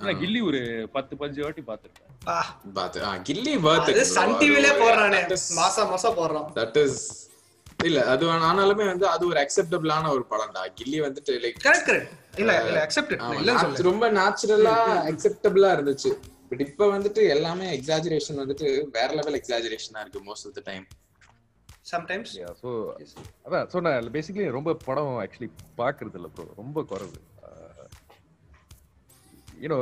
ஆனா 0.00 0.12
கில்லி 0.20 0.40
ஒரு 0.48 0.60
பத்து 0.96 1.14
பஞ்சு 1.20 1.40
வாட்டி 1.44 1.62
பார்த்திருப்பேன். 1.70 2.08
பாத்து 2.78 3.00
கில்லி 3.28 3.52
அது 3.82 4.04
சன் 4.14 4.38
டிவிலே 4.40 4.72
போடுறானே. 4.82 5.20
மாசா 5.60 5.84
மாசம் 5.92 6.16
போடுறான் 6.20 6.48
தட் 6.58 6.78
இஸ் 6.84 7.00
இல்ல 7.88 8.00
அது 8.12 8.24
ஆனாலுமே 8.48 8.84
வந்து 8.90 9.06
அது 9.12 9.24
ஒரு 9.30 9.38
அக்செப்டபிளான 9.44 10.10
ஒரு 10.16 10.24
படம்டா. 10.32 10.62
கில்லி 10.78 10.98
வந்துட்டு 11.06 11.32
லைக் 11.44 11.62
கரெக்ட் 11.66 11.88
கரெக்ட் 11.88 12.40
இல்ல 12.42 12.52
இல்ல 12.66 12.78
அக்செப்ட் 12.86 13.14
இல்லன்னு 13.38 13.62
சொல்லு 13.64 13.88
ரொம்ப 13.90 14.04
நேச்சுரலா 14.18 14.76
அக்செப்டபிளா 15.10 15.70
இருந்துச்சு. 15.76 16.12
பட் 16.52 16.62
இப்ப 16.64 16.86
வந்துட்டு 16.94 17.22
எல்லாமே 17.28 17.66
எக்ஸாஜரேஷன் 17.76 18.40
வந்துட்டு 18.40 18.66
வேற 18.90 19.08
லெவல் 19.14 19.38
எக்ஸாஜரேஷனா 19.38 20.00
இருக்கு 20.00 20.20
most 20.26 20.46
of 20.48 20.56
the 20.56 20.62
time 20.66 20.84
sometimes 21.86 22.32
so 22.60 22.70
அதான் 23.46 23.64
ஸோ 23.72 23.80
நான் 23.80 24.10
பேசிக்கலி 24.16 24.48
ரொம்ப 24.50 24.72
படம் 24.84 25.14
ஆக்சுவலி 25.22 25.48
பார்க்கறது 25.78 26.18
இல்லை 26.20 26.30
ப்ரோ 26.34 26.44
ரொம்ப 26.58 26.82
குறைவு. 26.90 27.18
யூனோ 29.62 29.78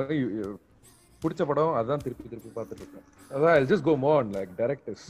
பிடிச்ச 1.23 1.43
படம் 1.45 1.75
அதான் 1.79 2.05
திருப்பி 2.05 2.29
திருப்பி 2.29 2.50
பார்த்துட்டு 2.50 2.83
இருக்கேன். 2.85 3.07
அதான் 3.31 3.67
ஜஸ்ட் 3.71 3.87
கோ 3.89 3.95
மோன் 4.05 4.31
லைக் 4.37 4.53
டேரக்டர்ஸ் 4.61 5.07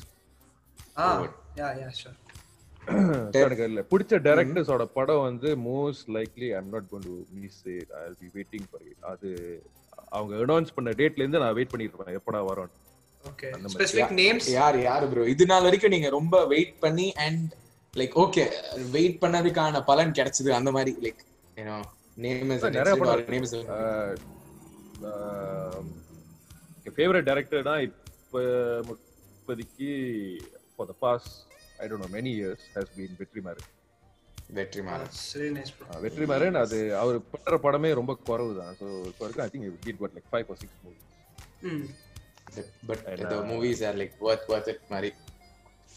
ஆ 0.99 1.07
யா 1.61 1.69
யா 1.81 1.91
ஷூர் 2.01 2.19
எனக்கு 3.41 3.67
இல்ல 3.71 3.83
பிடிச்ச 3.93 4.23
டைரக்டர்ஸோட 4.27 4.87
படம் 4.97 5.25
வந்து 5.29 5.51
most 5.69 6.09
likely 6.17 6.49
I'm 6.59 6.73
not 6.75 6.89
going 6.93 7.07
to 7.09 7.15
miss 7.43 7.61
it 7.75 7.93
I 8.01 8.07
be 8.23 8.31
waiting 8.37 8.67
for 8.71 8.87
it 8.91 9.05
அது 9.13 9.31
அவங்க 10.13 10.35
அனௌன்ஸ் 10.45 10.75
பண்ண 10.77 10.93
டேட்ல 10.99 11.23
இருந்து 11.23 11.43
நான் 11.43 11.57
வெயிட் 11.59 11.73
பண்ணிட்டு 11.73 11.95
இருப்பேன் 11.95 12.19
எப்படா 12.21 12.41
வரும் 12.47 12.77
யார் 14.55 14.79
யாரு 14.83 15.07
ப்ரோ 15.11 15.25
இது 15.33 15.47
நாள் 15.47 15.67
வரைக்கும் 15.69 15.95
நீங்க 15.95 16.11
ரொம்ப 16.11 16.37
வெயிட் 16.53 16.75
பண்ணி 16.81 17.09
அண்ட் 17.27 17.51
லைக் 17.95 18.15
ஓகே 18.25 18.45
வெயிட் 18.93 19.19
பண்ணதுக்கான 19.23 19.83
பலன் 19.91 20.17
கிடைச்சது 20.19 20.53
அந்த 20.59 20.73
மாதிரி 20.77 20.95
like 21.07 21.23
you know 21.57 21.79
name 22.19 22.53
is 22.53 22.67
name 23.31 23.47
is 23.47 23.57
favourite 26.97 27.29
டைரக்டர்னா 27.29 27.75
இப்போ 27.87 28.41
இப்போதைக்கு 29.35 29.91
for 30.75 30.89
the 30.89 30.97
past 31.05 31.29
I 31.79 31.87
don't 31.89 32.05
know 32.07 32.11
many 32.17 32.33
years 32.39 32.65
has 32.75 32.91
been 32.97 33.17
Vetrimaaran. 33.21 33.69
Vetri 34.51 34.81
Maaran. 34.83 35.11
சரி 35.23 35.49
நைஸ் 35.55 35.73
ப்ரோ 35.75 35.87
அஹ் 35.89 36.01
வெற்றிமாறன் 36.05 36.59
அது 36.63 36.79
அவர் 37.01 37.17
பண்ற 37.33 37.57
படமே 37.65 37.91
ரொம்ப 37.99 38.13
குறவு 38.29 38.53
தான் 38.59 38.73
ஸோ 38.81 38.87
இப்போ 39.11 39.23
வரைக்கும் 39.25 39.45
I 39.45 39.51
think 39.53 39.67
he'd 39.87 40.01
got 40.01 40.15
like 40.17 40.29
five 40.33 40.51
or 40.51 40.61
six 40.63 40.79
movie 40.85 40.99
hmm. 41.71 41.85
But 42.89 43.05
the 43.25 43.37
movies 43.51 43.83
are 43.89 43.99
like 44.01 44.15
worth 44.27 44.47
worth 44.53 44.71
it 44.73 44.85
மாதிரி 44.93 45.11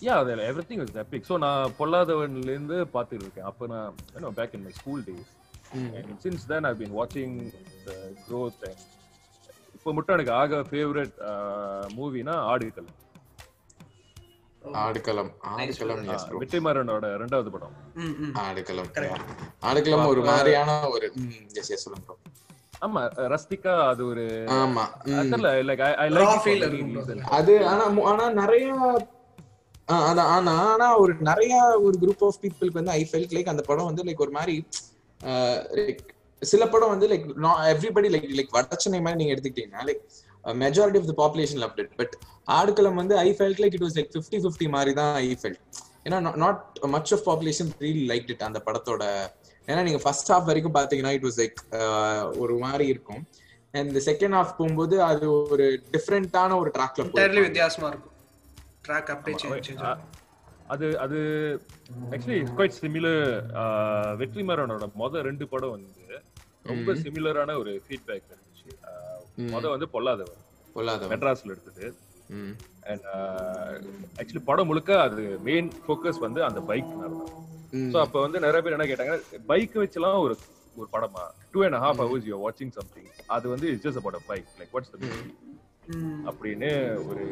யா 0.02 0.16
அதில் 0.22 0.44
every 0.48 0.66
thing 0.70 0.82
is 0.86 0.98
epic 1.04 1.28
so 1.28 1.38
நான் 1.44 1.74
பொல்லாதவன்லேருந்து 1.78 2.78
பார்த்துட்டு 2.96 3.26
இருக்கேன் 3.26 3.48
அப்போ 3.52 3.68
நான் 3.74 3.88
you know 4.14 4.32
back 4.40 4.56
in 4.58 4.68
my 4.68 4.76
school 4.82 5.04
days 5.08 5.32
And 5.76 6.10
since 6.20 6.42
then, 6.46 6.66
I've 6.68 6.78
been 6.78 6.92
watching 6.94 7.32
the 7.86 7.96
growth 8.26 8.58
and 8.64 8.82
இப்போ 9.76 9.94
மட்டும் 9.96 10.16
எனக்கு 10.16 10.34
ஆக 10.36 10.60
ஃபேவரட் 10.68 11.16
மூவினா 11.96 12.36
ஆடுகள் 12.50 12.90
ஆடுகளம். 14.82 15.32
ஆடுகளம் 15.52 16.04
எஸ் 16.10 16.26
ப்ரோ 16.28 16.40
வெற்றிமாறனோட 16.42 17.06
ரெண்டாவது 17.22 17.50
படம். 17.52 17.74
ஆடுகளம். 18.44 18.90
ஆடுகளம் 19.62 20.06
ஒரு 20.08 20.22
மாதிரியான 20.24 20.72
ஒரு 20.90 21.08
எஸ் 21.54 21.72
எஸ் 21.72 21.84
சொல்லுங்க. 21.86 22.16
ஆமா 22.82 23.02
ரஸ்திகா 23.34 23.74
அது 23.90 24.02
ஒரு 24.06 24.24
ஆமா 24.56 24.84
ம். 25.10 25.30
தெரியல 25.34 25.50
லைக் 25.68 25.84
ஐ 26.00 26.08
லைக். 26.12 27.26
அது 27.32 27.54
ஆனா 27.68 27.84
ஆனா 28.06 28.26
நிறைய 28.42 28.68
ஆ, 29.90 29.96
அதான் 30.10 30.30
ஆனா 30.34 30.52
ஆனா 30.66 30.86
ஒரு 30.98 31.14
நிறைய 31.22 31.54
ஒரு 31.82 31.96
குரூப் 32.02 32.24
ஆஃப் 32.24 32.38
பீப்புளுக்கு 32.44 32.80
வந்து 32.80 32.92
ஐ 32.92 33.10
ஃபெல்ட் 33.10 33.34
லைக் 33.36 33.50
அந்த 33.50 33.62
படம் 33.62 33.86
வந்து 33.86 34.04
லைக் 34.04 34.18
ஒரு 34.18 34.32
மாதிரி 34.32 34.56
லைக் 35.80 36.04
சில 36.42 36.64
படம் 36.68 36.90
வந்து 36.90 37.08
like 37.08 37.26
everybody 37.72 38.10
like 38.14 38.38
like 38.40 38.54
Vada Chennai 38.54 39.02
மாதிரி 39.02 39.20
நீங்க 39.22 39.34
எடுத்துக்கிட்டீங்கன்னா 39.34 39.84
like 39.86 40.02
majority 40.46 40.98
of 40.98 41.08
the 41.08 41.16
population 41.18 41.58
love 41.58 41.78
it 41.78 41.96
but 41.96 42.16
Aadukalam 42.52 42.96
வந்து 42.96 43.18
I 43.18 43.30
felt 43.32 43.60
like 43.60 43.74
it 43.74 43.84
was 43.84 43.98
like 43.98 44.12
fifty 44.14 44.40
fifty 44.42 44.70
மாதிரி 44.70 44.94
தான் 44.94 45.14
ஐ 45.20 45.38
ஃபெல்ட் 45.42 45.62
ஏன்னா 46.06 46.18
not 46.38 46.62
much 46.88 47.14
of 47.14 47.26
population 47.26 47.70
really 47.80 48.04
like 48.08 48.30
it 48.30 48.42
அந்த 48.42 48.60
படத்தோட. 48.66 49.04
ஏன்னா 49.68 49.84
நீங்க 49.84 50.00
ஃபர்ஸ்ட் 50.00 50.32
ஹாஃப் 50.32 50.44
வரைக்கும் 50.44 50.74
பாத்தீங்கன்னா 50.74 51.10
இட் 51.10 51.24
வாஸ் 51.24 51.40
லைக் 51.40 51.60
ஒரு 52.38 52.58
மாதிரி 52.58 52.88
இருக்கும். 52.88 53.22
அண்ட் 53.74 53.98
செகண்ட் 54.06 54.36
ஹாஃப் 54.36 54.58
போகும்போது 54.58 55.04
அது 55.04 55.26
ஒரு 55.46 55.66
டிஃப்ரெண்டான 55.92 56.58
ஒரு 56.58 56.72
ட்ராக்ல 56.76 57.04
என்டையர்லி 57.06 57.42
வித்தியாசமா 57.42 57.88
இருக்கும். 57.88 58.14
ட்ராக் 58.88 59.12
அப்படியே 59.12 59.38
சேஞ்ச் 59.38 59.68
சேஞ்ச் 59.70 59.86
அ- 59.86 60.00
அது 60.68 61.00
அது 61.00 61.18
ஆக்சுவலி 62.12 62.38
இட்ஸ் 62.38 62.54
குவைட் 62.54 62.78
சிமிலர் 62.82 63.24
வெற்றிமாறனோட 64.18 64.86
மொத 64.98 65.22
ரெண்டு 65.22 65.48
படம் 65.48 65.70
வந்து 65.70 66.20
ரொம்ப 66.66 66.92
சிமிலரான 67.02 67.58
ஒரு 67.58 67.82
ஃபீட்பேக் 67.88 68.30
இருந்துச்சு 68.66 69.52
மொத 69.54 69.70
வந்து 69.70 69.88
பொல்லாதவன் 69.94 70.42
பொல்லாதவன் 70.76 71.12
மெட்ராஸ்ல 71.14 71.54
எடுத்தது. 71.54 71.86
ம். 72.30 72.54
அண்ட் 72.86 73.06
ஆக்சுவலி 74.18 74.44
படம் 74.46 74.68
முழுக்க 74.68 74.92
அது 75.02 75.24
மெயின் 75.44 75.70
ஃபோக்கஸ் 75.84 76.20
வந்து 76.20 76.44
அந்த 76.44 76.60
பைக். 76.62 76.92
ஸோ 77.88 77.98
அப்போ 78.02 78.20
வந்து 78.22 78.40
நிறைய 78.40 78.62
பேர் 78.62 78.76
என்ன 78.78 78.88
கேட்டாங்க 78.90 79.16
பைக் 79.48 79.76
வச்சுலாம் 79.76 80.20
ஒரு 80.20 80.36
ஒரு 80.76 80.88
படமா? 80.94 81.24
Two 81.52 81.64
and 81.64 81.76
half 81.76 82.02
hours 82.02 82.28
you 82.28 82.38
வாட்சிங் 82.46 82.72
சம்திங் 82.72 83.10
அது 83.28 83.50
வந்து 83.50 83.68
it's 83.68 83.86
just 83.88 83.98
about 83.98 84.28
bike 84.28 84.48
like 84.60 84.72
what's 84.74 84.92
the 84.92 84.98
hmm. 85.00 86.28
அப்படின்னு 86.28 86.70
ஒரு 87.08 87.24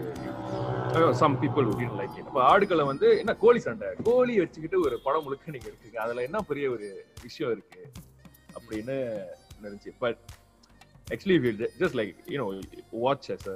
சம் 1.13 1.35
பீப்புள் 1.41 1.67
லைக் 2.00 2.17
இப்போ 2.17 2.39
ஆடுகளை 2.43 2.83
வந்து 2.83 3.07
என்ன 3.19 3.33
கோழி 3.35 3.59
சண்டை. 3.59 3.89
கோழி 4.03 4.39
வச்சுக்கிட்டு 4.39 4.79
ஒரு 4.79 5.00
படம் 5.03 5.23
முழுக்க 5.23 5.51
நீங்க 5.51 5.67
இருக்கீங்க 5.67 6.00
அதுல 6.01 6.21
என்ன 6.21 6.39
பெரிய 6.41 6.69
ஒரு 6.69 6.88
விஷயம் 7.23 7.51
இருக்கு? 7.51 7.81
அப்படின்னு 8.55 8.97
நினைச்சு. 9.63 9.89
But 10.00 10.21
actually 11.10 11.38
just 11.81 11.98
like 12.00 12.13
you know 12.34 12.48
watch 13.03 13.29
as 13.36 13.50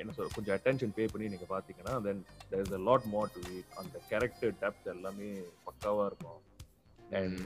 என்ன 0.00 0.12
சொல்ற 0.16 0.28
கொஞ்சம் 0.36 0.56
அட்டென்ஷன் 0.56 0.94
பே 0.96 1.04
பண்ணி 1.12 1.26
நீங்க 1.32 1.46
பாத்தீங்கன்னா 1.50 1.94
then 2.06 2.20
there 2.50 2.62
is 2.64 2.76
a 2.78 2.82
lot 2.88 3.06
more 3.14 3.32
to 3.34 3.42
it 3.58 3.72
அந்த 3.82 3.96
கேரக்டர் 4.10 4.54
டெப்த் 4.62 4.92
எல்லாமே 4.94 5.30
பக்காவா 5.66 6.04
இருக்கும். 6.10 6.40
And 7.12 7.40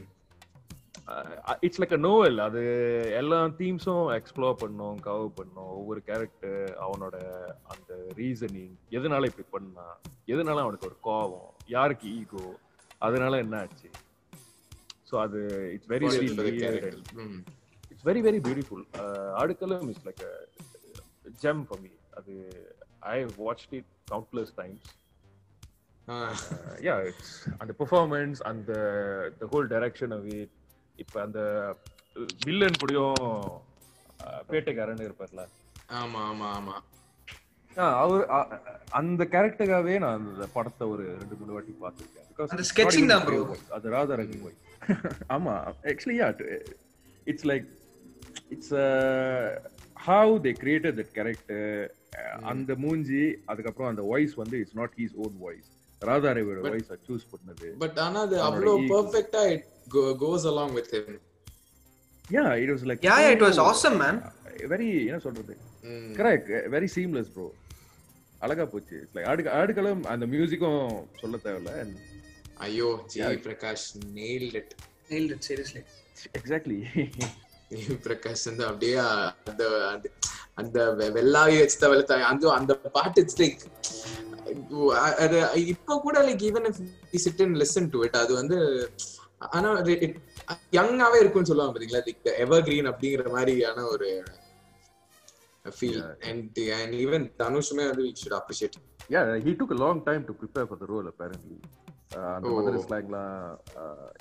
it's 1.66 1.80
like 1.82 1.94
a 1.96 2.02
novel 2.04 2.38
அது 2.46 2.62
எல்லா 3.20 3.38
தீம்ஸும் 3.60 4.06
எக்ஸ்ப்ளோர் 4.18 4.60
பண்ணோம் 4.62 4.98
கவர் 5.06 5.36
பண்ணோம். 5.38 5.72
ஒவ்வொரு 5.78 6.02
கேரக்டர் 6.08 6.56
அவனோட 6.86 7.16
அந்த 7.72 7.90
ரீசனிங் 8.20 8.76
எதனால 8.98 9.30
இப்படி 9.30 9.46
பண்ணா 9.56 9.86
எதனால 10.28 10.62
அவனுக்கு 10.64 10.88
ஒரு 10.90 10.98
கோவம் 11.02 11.46
யாருக்கு 11.68 12.08
ஈகோ 12.20 12.44
அதனால 13.00 13.36
என்ன 13.44 13.56
ஆச்சு? 13.64 13.88
ஸோ 15.08 15.16
அது 15.24 15.38
it's 15.74 15.90
very 15.92 16.08
very 16.08 16.28
it's 18.00 18.08
very 18.08 18.20
very 18.26 18.38
beautiful 18.44 18.84
ஆடுக்கலும் 19.36 19.88
it's 19.90 20.06
like 20.06 20.22
gem 21.42 21.62
for 21.66 21.80
me 21.82 21.90
அது 22.18 22.34
I 23.10 23.16
watch 23.38 23.64
it 23.72 23.90
countless 24.10 24.52
times. 24.60 24.86
Yeah 26.84 26.94
it's 27.08 27.32
அந்த 27.58 27.72
பெர்ஃபார்மன்ஸ் 27.80 28.40
அந்த 28.50 28.70
the 29.38 29.48
whole 29.52 29.68
direction 29.72 30.14
of 30.16 30.26
it 30.34 30.54
இப்போ 30.98 31.18
அந்த 31.22 31.40
வில்லன் 32.44 32.78
கூடயும் 32.80 33.20
அஹ், 34.20 34.42
பேட்டைக்காரன் 34.48 35.04
இருப்பார்ல. 35.06 35.42
ஆமா 35.98 36.22
ஆமா 36.30 36.48
ஆமா. 36.56 36.74
அவர் 37.98 38.22
அந்த 38.92 39.22
கேரக்டருக்காகவே 39.32 39.94
நான் 39.98 40.16
அந்த 40.22 40.46
படத்தை 40.54 40.84
ஒரு 40.88 41.04
ரெண்டு 41.20 41.36
மூணு 41.40 41.52
வாட்டி 41.52 41.74
பார்த்துருக்கேன். 41.82 42.26
Sketching 42.70 43.06
not 43.06 43.24
தான். 43.28 43.62
அது 43.70 43.90
ராதா 43.90 44.16
voice. 44.40 44.58
ஆமா 45.36 45.54
actually 45.90 46.16
yeah 46.18 46.28
it's 47.26 47.46
like 47.46 47.66
it's 48.48 48.74
how 50.06 50.34
they 50.38 50.52
created 50.62 50.98
that 51.00 51.12
character 51.12 51.96
அந்த 52.42 52.74
மூஞ்சி 52.76 53.22
அதுக்கப்புறம் 53.46 53.90
அந்த 53.90 54.02
வாய்ஸ் 54.02 54.34
வந்து 54.34 54.58
it's 54.58 54.74
not 54.74 54.94
his 54.98 55.14
own 55.16 55.36
voice 55.38 55.68
Radha 56.02 56.30
ரவியோட 56.30 56.60
But- 56.60 56.70
voice 56.70 56.92
choose 57.08 57.26
பண்ணது. 57.32 57.66
பட் 57.78 57.98
ஆனா 57.98 58.20
அது 58.20 58.40
அவ்வளவு. 58.40 58.78
பெர்ஃபெக்ட்டா 58.92 59.42
it 59.50 59.66
goes 60.22 60.46
along 60.46 60.72
with 60.72 60.92
him 60.94 61.18
yeah 62.30 62.56
it 62.56 62.70
was 62.70 62.86
like 62.90 63.02
yeah 63.02 63.30
it 63.30 63.42
was 63.42 63.60
awesome 63.60 63.96
man 63.96 64.20
very 64.68 65.06
என்ன 65.06 65.18
சொல்றது? 65.18 65.52
கரெக்ட் 66.18 66.50
வெரி 66.74 66.88
சீம்லெஸ் 66.96 67.30
ப்ரோ 67.34 67.46
அழகா 68.38 68.64
போச்சு. 68.64 69.08
லைக் 69.14 69.26
ஆடு 69.26 69.42
ஆடுகளும் 69.58 70.02
அந்த 70.04 70.26
மியூசிக்கும் 70.26 70.80
சொல்ல 71.20 71.36
தேவையில்ல. 71.44 71.72
ஐயோ 72.58 73.04
G 73.06 73.20
Prakash 73.20 73.86
nailed 74.14 74.54
it. 74.54 74.70
Nailed 75.10 75.32
it 75.36 75.42
seriously. 75.50 75.82
Exactly 76.38 76.78
Prakash 78.04 78.44
வந்து 78.48 78.64
அப்படியே 78.68 78.94
அந்த 79.46 79.64
அந்த- 80.56 80.86
வெள்ளாவி 81.16 81.56
வச்சுத 81.58 81.88
வெளுத்தா 81.90 82.16
அந்த 82.28 82.44
அந்த 82.54 82.72
பாட்டு 82.94 83.22
இட்ஸ் 83.22 83.40
லைக் 83.40 83.60
அது 85.20 85.36
இப்ப 85.72 85.98
கூட 86.00 86.18
like 86.26 86.42
even 86.48 86.66
sit 87.24 87.42
and 87.44 87.58
listen 87.60 87.90
to 87.92 88.00
it 88.06 88.18
அது 88.20 88.32
வந்து 88.40 88.58
ஆனா 89.50 89.68
யங்காவே 90.76 91.18
இருக்கும்னு 91.20 91.50
சொல்லுவாங்க 91.50 91.74
பாத்தீங்களா? 91.74 92.02
லைக் 92.02 92.30
எவர் 92.44 92.64
கிரீன் 92.66 92.90
அப்படிங்கிற 92.90 93.30
மாதிரியான 93.36 93.84
ஒரு 93.90 94.08
ஃபீல் 95.64 96.00
அண்ட் 96.28 96.58
அண்ட் 96.78 96.96
ஈவன் 97.00 97.24
தனுஷுமே 97.40 97.86
வந்து 97.88 98.04
we 98.04 98.12
should 98.20 98.36
appreciate 98.38 98.76
yeah 99.10 99.22
he 99.46 99.54
took 99.60 99.74
long 99.80 100.02
time 100.06 100.24
to 100.28 100.34
prepare 100.40 100.68
for 100.68 100.82
the 100.82 100.88
role 100.88 101.08
apparently 101.12 101.58
அந்த. 102.30 102.52
மதுரை 102.56 102.80
ஸ்லாங்லாம் 102.84 103.34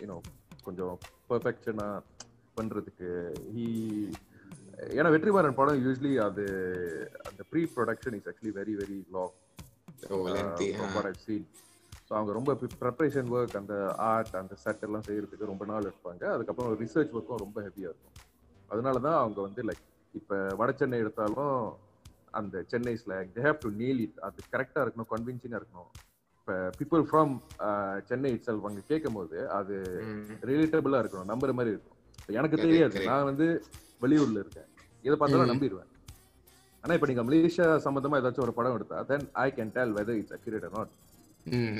யூனோ 0.01 0.17
கொஞ்சம் 0.63 0.95
பெர்ஃபெக்ஷனா 1.29 1.89
பண்றதுக்கு. 2.59 3.09
ஹி 3.53 3.65
ஏன்னா 4.97 5.09
வெற்றிமாறன் 5.13 5.59
படம் 5.59 5.81
யூஸ்வலி 5.85 6.13
அது 6.27 6.43
அந்த 7.29 7.41
pre 7.51 7.61
production 7.77 8.17
is 8.19 8.29
actually 8.31 8.53
very 8.59 8.75
very 8.81 8.99
long 9.15 9.35
scene 11.25 11.47
so 12.07 12.11
அவங்க 12.17 12.31
ரொம்ப 12.37 12.51
ப்ரிப்பரேஷன் 12.81 13.27
ஒர்க் 13.35 13.57
அந்த 13.59 13.73
ஆர்ட் 14.11 14.35
அந்த 14.39 14.53
செட் 14.63 14.85
எல்லாம் 14.87 15.03
செய்யறதுக்கு 15.07 15.49
ரொம்ப 15.51 15.63
நாள் 15.71 15.87
எடுப்பாங்க. 15.89 16.23
அதுக்கப்புறம் 16.35 16.71
ரிசர்ச் 16.81 17.13
ஒர்க்கும் 17.17 17.43
ரொம்ப 17.43 17.57
ஹெவியாக 17.65 17.91
இருக்கும். 17.91 18.15
அதனால 18.73 18.95
தான் 19.05 19.19
அவங்க 19.23 19.39
வந்து 19.47 19.61
லைக் 19.69 19.83
இப்போ 20.19 20.37
வட 20.59 20.71
சென்னை 20.79 20.99
எடுத்தாலும் 21.03 21.57
அந்த 22.39 22.63
Chennai 22.71 22.93
slang 23.01 23.29
they 23.35 23.43
have 23.47 23.59
to 23.65 23.69
nail 23.81 23.99
it 24.05 24.17
அது 24.27 24.47
கரெக்டாக 24.53 24.83
இருக்கணும் 24.85 25.11
கன்வின்சிங்காக 25.13 25.59
இருக்கணும். 25.61 25.91
இப்போ 26.39 26.55
people 26.79 27.03
from 27.09 27.33
Chennai 28.09 28.31
it 28.35 28.47
self 28.47 28.67
அங்கே 28.69 28.83
கேட்கும் 28.91 29.17
போது 29.19 29.37
அது 29.59 29.75
ரிலேட்டபிளாக 30.51 31.01
இருக்கணும் 31.03 31.31
நம்புற 31.33 31.53
மாதிரி 31.59 31.73
இருக்கும். 31.75 31.98
எனக்கு 32.37 32.57
தெரியாது. 32.57 33.05
நான் 33.05 33.27
வந்து 33.29 33.45
வெளியூர்ல 34.01 34.39
இருக்கேன். 34.43 34.67
இதை 35.05 35.15
பார்த்தாலும் 35.17 35.47
ம். 35.47 35.53
நம்பிடுவேன். 35.53 35.89
ஆனா 36.83 36.93
இப்ப 36.93 37.07
நீங்க 37.07 37.23
மலேசியா 37.27 37.67
சம்பந்தமா 37.85 38.19
ஏதாச்சும் 38.21 38.45
ஒரு 38.47 38.53
படம் 38.53 38.75
எடுத்தா 38.77 39.03
then 39.11 39.25
I 39.45 39.47
can 39.57 39.71
tell 39.77 39.93
whether 39.97 40.19
it's 40.21 40.35
accurate 40.37 40.65
or 40.67 40.75
not 40.77 40.91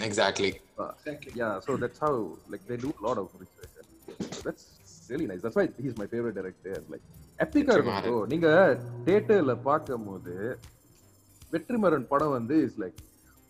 exactly 0.08 0.50
exactly. 0.80 1.32
Yeah 1.42 1.54
so 1.66 1.72
that's 1.82 2.00
how 2.06 2.14
like 2.52 2.64
they 2.70 2.78
do 2.86 2.90
a 3.00 3.02
lot 3.08 3.18
of 3.22 3.28
research 3.44 3.74
so 4.36 4.40
that's 4.46 4.64
really 5.10 5.28
nice. 5.32 5.42
That's 5.44 5.58
why 5.60 5.66
he's 5.84 5.96
my 6.02 6.08
favorite 6.14 6.36
director. 6.40 6.74
And 6.80 6.88
like 6.94 7.06
எப்பிக்கா 7.44 7.74
இருக்கும் 7.78 8.02
bro. 8.08 8.26
நீங்க 8.34 8.48
தியேட்டர்ல 9.06 9.54
பார்க்கும்போது 9.70 10.36
வெற்றிமாறன் 11.52 12.08
படம் 12.14 12.36
வந்து 12.38 12.56
is 12.68 12.80
like 12.82 13.00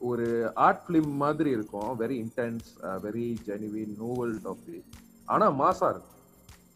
ஒரு 0.02 0.26
art 0.68 0.84
film 0.88 1.12
மாதிரி 1.24 1.50
இருக்கும். 1.50 1.92
Very 2.02 2.18
intense 2.26 2.68
very 3.06 3.26
genuine 3.48 3.96
novel 3.98 4.36
topic 4.48 4.88
ஆனா 5.26 5.48
மாசா 5.64 5.88
இருக்கும். 5.96 6.16
ம். 6.16 6.19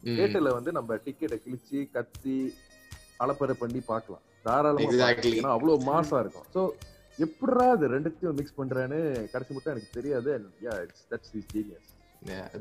தியேட்டர்ல 0.06 0.52
வந்து 0.58 0.72
நம்ம 0.78 0.98
டிக்கெட்டை 1.06 1.38
கிழிச்சு 1.46 1.80
கத்தி 1.96 2.38
அலப்பறை 3.24 3.56
பண்ணி 3.62 3.82
பார்க்கலாம். 3.92 4.24
தாராளமா. 4.48 4.90
ஏன்னா 5.38 5.54
அவ்வளவு 5.58 5.78
மாசா 5.92 6.18
இருக்கும். 6.24 6.48
சோ 6.56 6.62
எப்படிடா 7.26 7.66
இது 7.78 7.88
ரெண்டுத்தையும் 7.96 8.38
மிக்ஸ் 8.40 8.58
பண்றேன்னு 8.60 9.00
கடைசி 9.34 9.52
மட்டும் 9.56 9.74
எனக்கு 9.74 9.96
தெரியாது. 9.98 10.32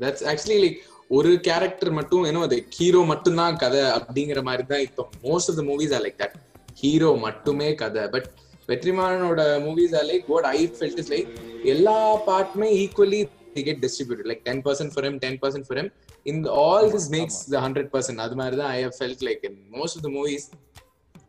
தட்ஸ் 0.03 0.23
ஆக்சுவலி 0.31 0.57
லைக் 0.63 0.79
ஒரு 1.17 1.31
கேரக்டர் 1.47 1.91
மட்டும் 1.99 2.23
ஏன்னா 2.29 2.41
அது 2.47 2.57
ஹீரோ 2.77 3.01
மட்டும்தான் 3.11 3.59
கதை 3.63 3.83
அப்படிங்கிற 3.97 4.41
மாதிரி 4.49 4.63
தான் 4.71 4.83
இப்போ 4.87 5.03
most 5.27 5.49
of 5.51 5.59
the 5.59 5.65
movies 5.71 5.93
are 5.97 6.03
like 6.05 6.17
that 6.23 6.37
hero 6.81 7.11
மட்டுமே 7.25 7.69
கதை. 7.83 8.03
But 8.15 8.27
வெற்றிமாறனோட 8.71 9.41
movies 9.65 9.95
are 9.99 10.07
like 10.11 10.25
what 10.33 10.47
I 10.57 10.59
felt 10.77 10.99
is 11.03 11.11
like 11.15 11.29
எல்லா 11.73 11.97
பார்ட்டுமே 12.29 12.69
equally 12.83 13.21
get 13.67 13.81
distributed 13.85 14.29
like 14.31 14.43
ten 14.49 14.63
percent 14.67 14.93
for 14.95 15.07
em 15.09 15.19
ten 15.25 15.39
percent 15.43 15.67
for 15.69 15.81
em 15.83 15.91
இந்த 16.25 16.49
all 16.63 16.89
this 16.95 17.09
makes 17.15 17.39
the 17.53 17.61
hundred 17.65 17.89
percent 17.95 18.23
அது 18.25 18.37
மாதிரி 18.41 18.57
தான் 18.61 18.71
I 18.77 18.81
have 18.83 18.95
felt 18.99 19.23
like 19.29 19.43
in 19.49 19.59
most 19.77 19.97
of 19.97 20.05
the 20.07 20.11
movies 20.19 20.47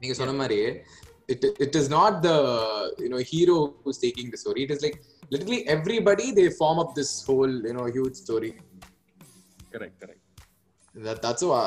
நீங்க 0.01 0.15
சொன்ன 0.21 0.37
மாதிரி 0.43 0.59
it 1.35 1.45
it 1.67 1.77
is 1.81 1.91
not 1.99 2.19
the 2.27 2.33
you know 3.05 3.21
hero 3.33 3.59
who's 3.87 4.01
taking 4.07 4.31
the 4.35 4.39
story 4.45 4.63
it 4.67 4.75
is 4.77 4.85
like 4.87 5.01
literally 5.31 5.61
everybody 5.67 6.33
they 6.33 6.51
form 6.53 6.79
up 6.79 6.95
this 6.95 7.11
whole 7.27 7.55
you 7.69 7.75
know 7.77 7.87
huge 7.97 8.17
story. 8.25 8.53
Correct 9.73 9.97
correct 10.03 10.21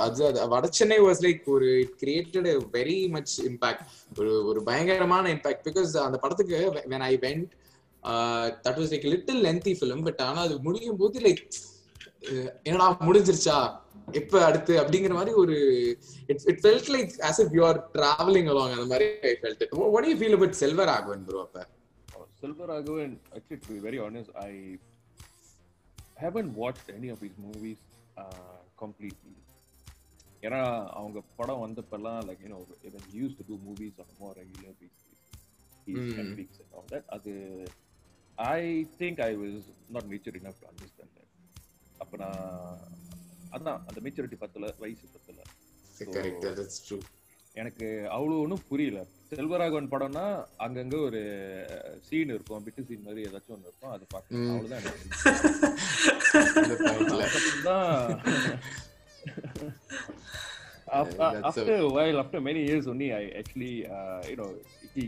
அது 0.04 0.20
Vada Chennai 0.52 0.98
was 1.06 1.22
like 1.26 1.48
ஒரு 1.54 1.70
it 1.82 1.96
created 2.02 2.46
very 2.76 3.00
much 3.16 3.34
impact 3.48 3.82
ஒரு 4.20 4.34
ஒரு 4.50 4.60
பயங்கரமான 4.70 5.26
impact 5.36 5.66
because 5.68 5.96
அந்த 6.06 6.18
படத்துக்கு 6.24 6.60
when 6.92 7.02
I 7.10 7.14
went 7.26 7.50
that 8.66 8.78
was 8.80 8.92
like 8.94 9.08
little 9.16 9.42
lengthy 9.48 9.74
film 9.80 10.04
but 10.08 10.22
ஆனா 10.28 10.40
அது 10.48 10.56
முடியும் 10.68 11.00
போது 11.02 11.26
லைக் 11.28 11.44
என்னடா 12.68 12.88
முடிஞ்சிருச்சா 13.08 13.58
எப்ப 14.20 14.42
அடுத்து 14.50 14.74
அப்படிங்கிற 14.82 15.14
மாதிரி 15.20 15.34
ஒரு 15.44 15.56
it 16.32 16.46
it 16.52 16.62
felt 16.64 16.92
like 16.96 17.14
as 17.30 17.40
if 17.44 17.56
you 17.58 17.64
are 17.70 17.80
travelling 17.98 18.50
along 18.54 18.76
அந்த 18.78 18.88
மாதிரி 18.94 19.08
I 19.30 19.34
felt 19.42 19.64
it 19.66 19.74
what 19.96 20.08
you 20.12 20.16
feel 20.22 20.38
about 20.40 20.62
Selvaraghavan 20.64 21.26
bro 21.30 21.42
அப்ப 21.48 21.66
Selvaragavan, 22.42 23.12
actually, 23.36 23.58
to 23.58 23.68
be 23.68 23.80
very 23.80 24.00
honest, 24.00 24.30
I 24.40 24.78
haven't 26.18 26.56
watched 26.56 26.90
any 26.90 27.10
of 27.10 27.20
his 27.20 27.36
movies 27.38 27.80
uh, 28.18 28.58
completely. 28.84 29.34
ஏன்னா 30.44 30.60
அவங்க 31.00 31.20
படம் 31.38 31.62
வந்தப்பெல்லாம் 31.64 32.20
like 32.28 32.44
you know 32.46 32.60
more 34.20 34.34
regular 34.34 34.74
basis 34.82 35.04
his 35.88 35.98
Mm. 35.98 36.14
Netflix 36.20 36.50
and 36.62 36.72
all 36.76 36.86
that 36.94 37.06
அது 37.16 37.34
I 38.56 38.62
think 39.00 39.16
I 39.22 39.36
was 39.36 39.58
not 39.96 40.06
mature 40.14 40.36
enough 40.42 40.58
to 40.62 40.68
understand 40.74 41.10
that 41.18 41.27
அப்ப 41.98 42.18
நான் 42.18 42.78
அதான் 43.52 43.80
அந்த 43.88 44.00
maturity 44.04 44.38
பத்தல 44.40 44.74
வயசு 44.80 45.06
பத்தல. 45.14 45.40
கரெக்ட் 46.00 46.48
தட்ஸ் 46.60 46.82
ட்ரூ 46.88 46.98
எனக்கு 47.54 47.86
அவ்வளோ 48.10 48.40
ஒன்றும் 48.40 48.64
புரியல. 48.70 49.00
செல்வராகவன் 49.30 49.92
படம்னா 49.92 50.26
அங்கங்க 50.60 51.02
ஒரு 51.02 51.22
சீன் 52.02 52.28
இருக்கும். 52.28 52.64
பிட்டு 52.64 52.84
சீன் 52.84 53.02
மாதிரி 53.02 53.22
ஏதாச்சும் 53.22 53.48
ஒன்று 53.48 53.68
இருக்கும். 53.68 53.92
அது 53.92 54.06
பார்க்கணும். 54.10 54.52
அவ்வளோதான் 54.52 54.84
எனக்கு 54.84 55.06
இந்த 56.64 56.76
பாயிண்ட்ல 56.84 57.24
after, 60.98 61.18
That's 61.18 61.40
a- 61.40 61.50
after 61.50 61.74
a 61.78 61.90
while, 61.92 62.18
after 62.18 62.40
many 62.42 62.62
years 62.68 62.86
only, 62.88 63.08
I 63.14 63.26
actually, 63.32 63.72
uh, 63.88 64.22
you 64.24 64.36
know, 64.36 64.50
he 64.96 65.04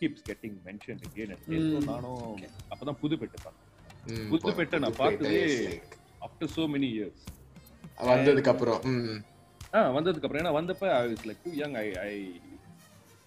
keeps 0.00 0.20
getting 0.28 0.52
mentioned 0.64 1.02
again 1.08 1.30
and 1.30 1.40
again. 1.40 1.64
So 1.70 1.80
Mm. 1.80 1.84
நானும் 1.84 2.36
அப்பதான் 2.70 3.00
புதுப்பேட்டை 3.02 3.40
பார்த்தேன். 3.42 3.70
ம், 4.06 4.34
புதுப்பேட்டை 4.34 4.78
நான் 4.78 4.92
பார்த்ததே 4.96 5.80
after 6.26 6.46
so 6.56 6.64
many 6.74 6.90
years. 6.96 7.18
வந்ததுக்கு 8.10 8.52
அப்புறம் 8.52 8.80
ஆ 9.72 9.80
வந்ததுக்கு 9.96 10.26
அப்புறம் 10.26 10.42
ஏன்னா 10.42 10.54
வந்தப்ப 10.58 10.84
I 10.96 11.06
was 11.12 11.22
like 11.28 11.40
too 11.46 11.54
young. 11.60 11.72
I 11.76 11.88
I 12.08 12.14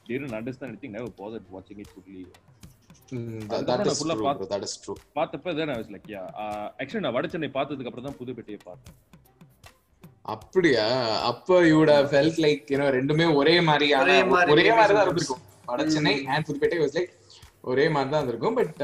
didn't 0.06 0.36
understand 0.40 0.70
anything. 0.72 0.92
Never 0.98 1.12
bothered 1.22 1.48
watching 1.56 1.80
it 1.84 1.90
fully. 1.96 2.24
ம், 3.16 3.20
that- 3.42 3.52
அதுக்கப்புறம் 3.52 3.68
that 3.70 3.80
நான் 3.82 3.92
is 3.94 4.00
full 4.02 4.12
ஆ 4.14 4.16
true, 4.16 4.26
பாத்து- 4.28 4.42
bro. 4.42 4.48
That 4.54 4.64
is 4.68 4.74
true. 4.86 4.98
பார்த்தப்ப 5.18 5.54
then 5.60 5.70
I 5.74 5.80
was 5.82 5.90
like 5.96 6.08
yeah. 6.16 6.26
Uh, 6.44 6.66
actually 6.82 7.04
நான் 7.06 7.16
வட 7.18 7.28
சென்னை 7.34 7.50
பார்த்ததுக்கு 7.58 7.90
அப்புறம் 7.92 8.08
தான் 8.10 8.18
புதுப்பேட்டையை 8.22 8.60
பார்த்தேன். 8.70 8.96
அப்படியா 10.26 10.86
அப்ப 11.30 11.60
யூட 11.74 11.92
ஃபெல்ட் 12.12 12.40
லைக் 12.46 12.64
யூனோ 12.74 12.88
ரெண்டுமே 12.98 13.26
ஒரே 13.42 13.56
மாதிரி 13.70 13.88
ஒரே 14.00 14.18
மாதிரி 14.24 14.94
தான் 14.94 14.98
vibes. 14.98 15.06
இருந்திருக்கும் 15.06 15.44
Vada 15.70 15.86
Chennai 15.96 16.16
and 16.34 16.46
Pudhupettai 16.48 16.80
was 16.84 16.96
like 16.98 17.14
ஒரே 17.72 17.86
மாதிரி 17.94 18.12
தான் 18.12 18.22
இருந்திருக்கும். 18.22 18.58
பட் 18.60 18.82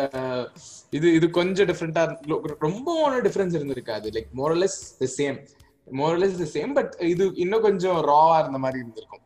இது 0.98 1.08
இது 1.18 1.28
கொஞ்சம் 1.40 1.68
டிஃப்ரெண்டா 1.72 2.04
ரொம்ப 2.68 2.88
ஒன்றும் 3.04 3.26
டிஃபரன்ஸ் 3.28 3.58
இருந்திருக்காது. 3.60 4.08
Like 4.18 4.32
morals 4.42 4.80
the 5.02 5.10
same 5.20 5.38
morals 5.88 6.40
the 6.42 6.48
same 6.58 6.74
but 6.80 6.94
இது 7.14 7.26
இன்னும் 7.44 7.66
கொஞ்சம் 7.68 8.00
ராவா 8.12 8.38
இருந்த 8.44 8.60
மாதிரி 8.66 8.82
இருந்திருக்கும். 8.84 9.20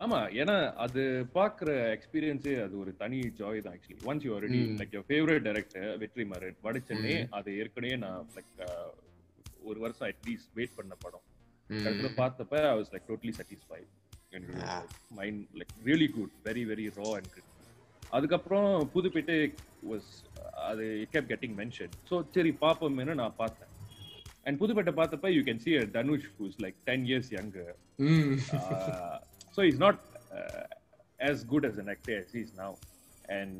ஆமா 0.00 0.18
ஏன்னா 0.40 0.54
அது 0.84 1.02
பாக்குற 1.36 1.68
எக்ஸ்பீரியன்ஸே 1.96 2.54
அது 2.64 2.74
ஒரு 2.82 2.90
தனி 3.02 3.18
ஜாய் 3.38 3.62
தான் 3.66 3.74
actually 3.76 4.00
once 4.08 4.24
you 4.26 4.32
already. 4.36 4.60
Like 4.80 4.94
your 4.96 5.06
favourite 5.10 5.46
director 5.46 5.86
Vetri 6.02 6.24
Maaran 6.32 6.58
Vada 6.66 6.80
Chennai 6.88 7.14
ம். 7.14 7.28
அது 7.38 7.50
ஏற்கனவே 7.62 7.96
நான் 8.04 8.26
லைக் 8.36 8.52
ஒரு 9.70 9.78
வருஷம் 9.84 10.08
அட்லீஸ்ட் 10.10 10.52
வெயிட் 10.58 10.76
பண்ண 10.78 10.94
படம். 11.04 11.24
கடைசியில 11.70 12.10
பார்த்தப்ப 12.20 12.60
I 12.72 12.74
was 12.80 12.92
like 12.94 13.08
totally 13.12 13.34
satisfied. 13.38 13.88
Mind 15.18 15.40
like 15.60 15.72
really 15.88 16.08
good 16.16 16.34
very 16.48 16.64
very 16.72 16.86
raw 16.98 17.08
and 17.18 17.30
அதுக்கப்புறம் 18.17 18.69
புதுப்பேட்டை 18.95 19.37
வாஸ் 19.91 20.09
அது 20.69 20.85
it 21.03 21.11
kept 21.15 21.29
getting 21.33 21.55
mention 21.61 21.93
so 22.09 22.15
சரி 22.35 22.51
பார்ப்போமேனு 22.65 23.15
நான் 23.21 23.37
பார்த்தேன் 23.43 23.67
அண்ட் 24.45 24.57
புதுப்பேட்டை 24.61 24.93
பார்த்தப்ப 25.01 25.29
you 25.37 25.41
can 25.49 25.61
see 25.65 25.73
Dhanush 25.97 26.29
who's 26.39 26.57
like 26.65 26.77
ten 26.89 27.05
years 27.09 27.31
younger 27.37 27.67
ம். 28.11 28.35
uh, 28.59 29.15
so 29.55 29.59
he's 29.65 29.79
not 29.87 29.97
uh, 30.37 30.63
as 31.29 31.37
good 31.51 31.63
as 31.69 31.75
an 31.81 31.87
actor 31.93 32.13
as 32.23 32.29
he 32.35 32.41
is 32.47 32.51
now. 32.63 32.71
And 33.37 33.57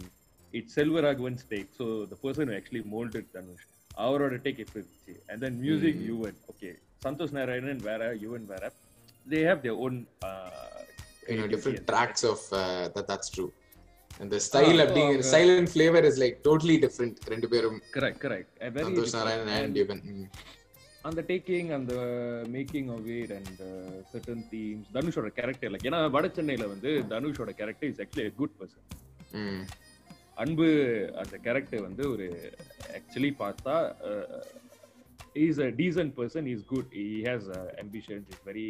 it's 0.54 0.72
Selvaraghavan's 0.78 1.44
take. 1.52 1.70
So 1.80 1.86
the 2.06 2.18
person 2.24 2.48
who 2.48 2.54
actually 2.60 2.84
molded 2.94 3.26
Dhanush, 3.36 3.66
அவரோட 4.04 4.36
take 4.46 4.60
எப்படி 4.64 4.80
இருந்துச்சு 4.80 5.14
and 5.30 5.38
then 5.44 5.54
music 5.68 5.96
Mm. 5.96 6.08
Yuvan 6.10 6.38
okay 6.52 6.74
Santhosh 7.06 7.36
Narayanan 7.38 7.84
வேற 7.90 8.02
யுவன் 8.26 8.48
வேற 8.54 8.64
they 9.26 9.42
have 9.50 9.60
their 9.66 9.78
own 9.86 9.96
uh, 10.30 10.50
you 11.30 11.38
know 11.38 11.48
creativity 11.48 11.54
different 11.54 11.82
the 14.21 14.41
style 14.41 14.77
so 14.77 14.85
அப்படிங்கிற 14.85 15.23
style 15.31 15.51
and 15.55 15.69
flavor 15.69 16.03
is 16.11 16.17
like 16.23 16.37
totally 16.43 16.77
different 16.85 17.17
ரெண்டு 17.33 17.49
பேரும் 17.53 17.79
correct 17.97 18.19
correct 18.25 18.51
A 18.61 18.71
very 18.77 18.87
Santhosh. 18.89 19.15
Narayanan 19.17 19.77
even 19.83 19.99
ம். 20.13 20.29
அந்த 21.05 21.21
டேக்கிங் 21.29 21.69
அந்த 21.71 21.95
making 22.55 22.89
of 22.95 23.09
it 23.17 23.33
and 23.37 23.61
certain 24.13 24.45
themes 24.53 24.89
தனுஷோட 24.97 25.29
character 25.39 25.73
like 25.75 25.87
ஏன்னா 25.91 26.01
வட 26.11 26.29
சென்னையில 26.39 26.67
வந்து 26.73 26.93
தனுஷோட 27.13 27.51
character 27.61 27.91
is 27.93 28.01
actually 28.05 28.33
good 28.41 28.57
person. 28.61 28.87
Anbu 30.37 30.67
அந்த 31.23 31.37
கேரக்டர் 31.47 31.85
வந்து 31.89 32.05
ஒரு 32.15 32.27
ஆக்சுவலி 32.99 33.31
பார்த்தா 33.43 33.77
is 35.45 35.61
a 35.61 35.71
decent 35.81 36.15
person 36.19 36.49
is 36.55 36.65
good 36.73 36.91
he 37.01 37.07
has 37.29 37.49
ambitions 37.85 38.29
is 38.33 38.43
very. 38.47 38.67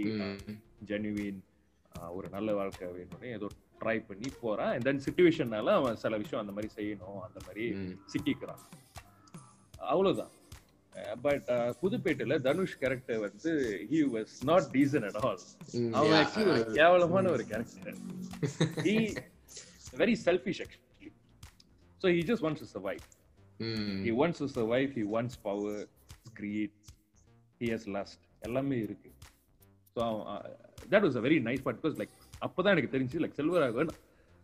Genuine 0.90 1.40
ஒரு 2.16 2.28
நல்ல 2.28 2.52
வாழ்க்கை 2.52 2.88
வேணும்னு 2.96 3.32
ஏதோ 3.36 3.48
ட்ரை 3.80 4.06
பண்ணி 4.06 4.30
போறான். 4.40 4.72
அண்ட் 4.72 4.82
தென் 4.82 5.02
சுச்சுவேஷனால 5.06 5.70
அவன் 5.72 5.96
சில 5.96 6.16
விஷயம் 6.16 6.42
அந்த 6.46 6.54
மாதிரி 6.56 6.70
செய்யணும் 6.78 7.20
அந்த 7.28 7.40
மாதிரி. 7.46 7.64
சிக்கிக்கிறான். 8.14 8.62
அவ்வளவுதான். 9.92 10.32
பட் 11.22 11.48
புதுப்பேட்டையில 11.82 12.36
தனுஷ் 12.40 12.78
கேரக்டர் 12.78 13.18
வந்து 13.18 13.50
he 13.90 13.98
was 14.14 14.34
not 14.44 14.68
decent 14.70 15.02
at 15.02 15.18
all 15.24 15.42
அவன் 15.92 16.14
ஆக்சுவலி 16.20 16.52
ஒரு 16.54 16.64
கேவலமான 16.72 17.30
ஒரு 17.30 17.44
character 17.44 17.98
he 18.86 18.94
very 20.00 20.14
selfish 20.26 20.58
actually. 20.64 21.10
So 22.00 22.08
he 22.16 22.22
just 22.30 22.42
wants 22.46 22.60
to 22.62 22.66
survive. 22.66 23.04
ம். 23.58 24.00
he 24.06 24.12
wants 24.20 24.38
to 24.38 24.48
survive 24.56 24.88
he 24.98 25.04
wants 25.14 25.36
power 25.48 25.76
greed 26.40 26.72
he 27.60 27.68
has 27.74 27.84
lust. 27.96 28.20
எல்லாமே 28.40 28.78
இருக்கு. 28.78 29.10
So 29.96 30.02
that 30.90 31.04
was 31.06 31.18
a 31.20 31.24
very 31.26 31.38
nice 31.48 31.62
part 31.62 31.80
because 31.82 31.98
like 32.00 32.15
அப்பதான் 32.42 32.74
எனக்கு 32.74 32.92
தெரிஞ்சு 32.92 33.20
like 33.22 33.38
Selvaraghavan 33.38 33.90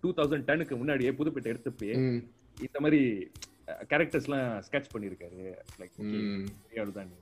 two 0.02 0.10
thousand 0.16 0.46
டெனுக்கு 0.48 0.74
முன்னாடியே 0.78 1.10
புதுப்பேட்டை 1.18 1.50
எடுத்தப்பே 1.52 1.90
ம். 2.02 2.20
இந்த 2.58 2.78
மாதிரி 2.80 3.00
கேரக்டர்ஸ்லாம் 3.90 4.48
ஸ்கெட்ச் 4.66 4.92
பண்ணியிருக்காரு. 4.94 5.42
லைக். 5.80 5.94
அவ்வளோதான் 6.74 7.12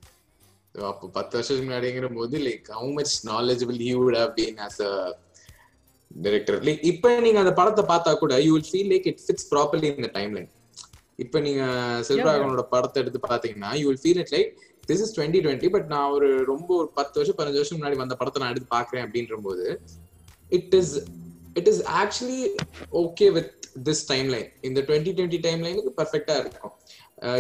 அப்போ 0.75 1.07
பத்து 1.15 1.35
வருஷத்துக்கு 1.37 1.67
முன்னாடிங்கிற 1.67 2.09
போது 2.17 2.39
like 2.45 2.69
how 2.75 2.91
much 2.97 3.15
knowledgeable 3.29 3.79
he 3.83 3.93
would 3.99 4.19
have 4.19 4.33
been 4.37 4.61
as 4.67 4.81
a 4.85 4.93
director 6.11 6.59
like 6.67 6.83
இப்போ 6.91 7.09
நீங்க 7.25 7.39
அந்த 7.43 7.53
படத்தை 7.59 7.85
பார்த்தா 7.89 8.13
கூட 8.21 8.35
you 8.45 8.53
will 8.55 8.69
feel 8.71 8.91
like 8.93 9.09
it 9.11 9.23
fits 9.25 9.49
properly 9.53 9.89
in 9.93 10.07
the 10.07 10.13
timeline 10.37 10.51
இப்ப 11.19 11.41
நீங்க 11.47 11.63
செல்வராகவனோட 12.09 12.65
படத்தை 12.73 12.99
எடுத்து 13.03 13.21
பாத்தீங்கன்னா 13.27 13.73
you 13.79 13.87
will 13.89 14.03
feel 14.03 14.21
it 14.23 14.33
like 14.37 14.51
this 14.89 15.03
is 15.05 15.15
twenty 15.17 15.41
twenty 15.45 15.71
but 15.75 15.89
நான் 15.93 16.13
ஒரு 16.17 16.29
ரொம்ப 16.49 16.71
ஒரு 16.79 16.89
பத்து 16.97 17.19
வருஷம் 17.19 17.39
பதினஞ்சு 17.39 17.61
வருஷம் 17.61 17.79
முன்னாடி 17.79 17.99
வந்த 17.99 18.17
படத்தை 18.21 18.41
நான் 18.43 18.53
எடுத்து 18.53 18.71
பாக்குறேன் 18.77 19.05
அப்படின்ற 19.07 19.39
போது 19.43 19.67
it 20.51 20.75
is 20.75 20.95
it 21.57 21.69
is 21.69 21.83
actually 22.01 22.43
okay 23.03 23.29
with 23.33 23.53
this 23.89 24.05
time 24.09 24.29
line 24.29 24.49
இந்த 24.69 24.81
டுவெண்ட்டி 24.81 25.13
டுவெண்ட்டி 25.17 25.41
டைம் 25.41 25.61
லைனுக்கு 25.67 25.93
பர்ஃபெக்டா 25.97 26.37
இருக்கும். 26.43 26.75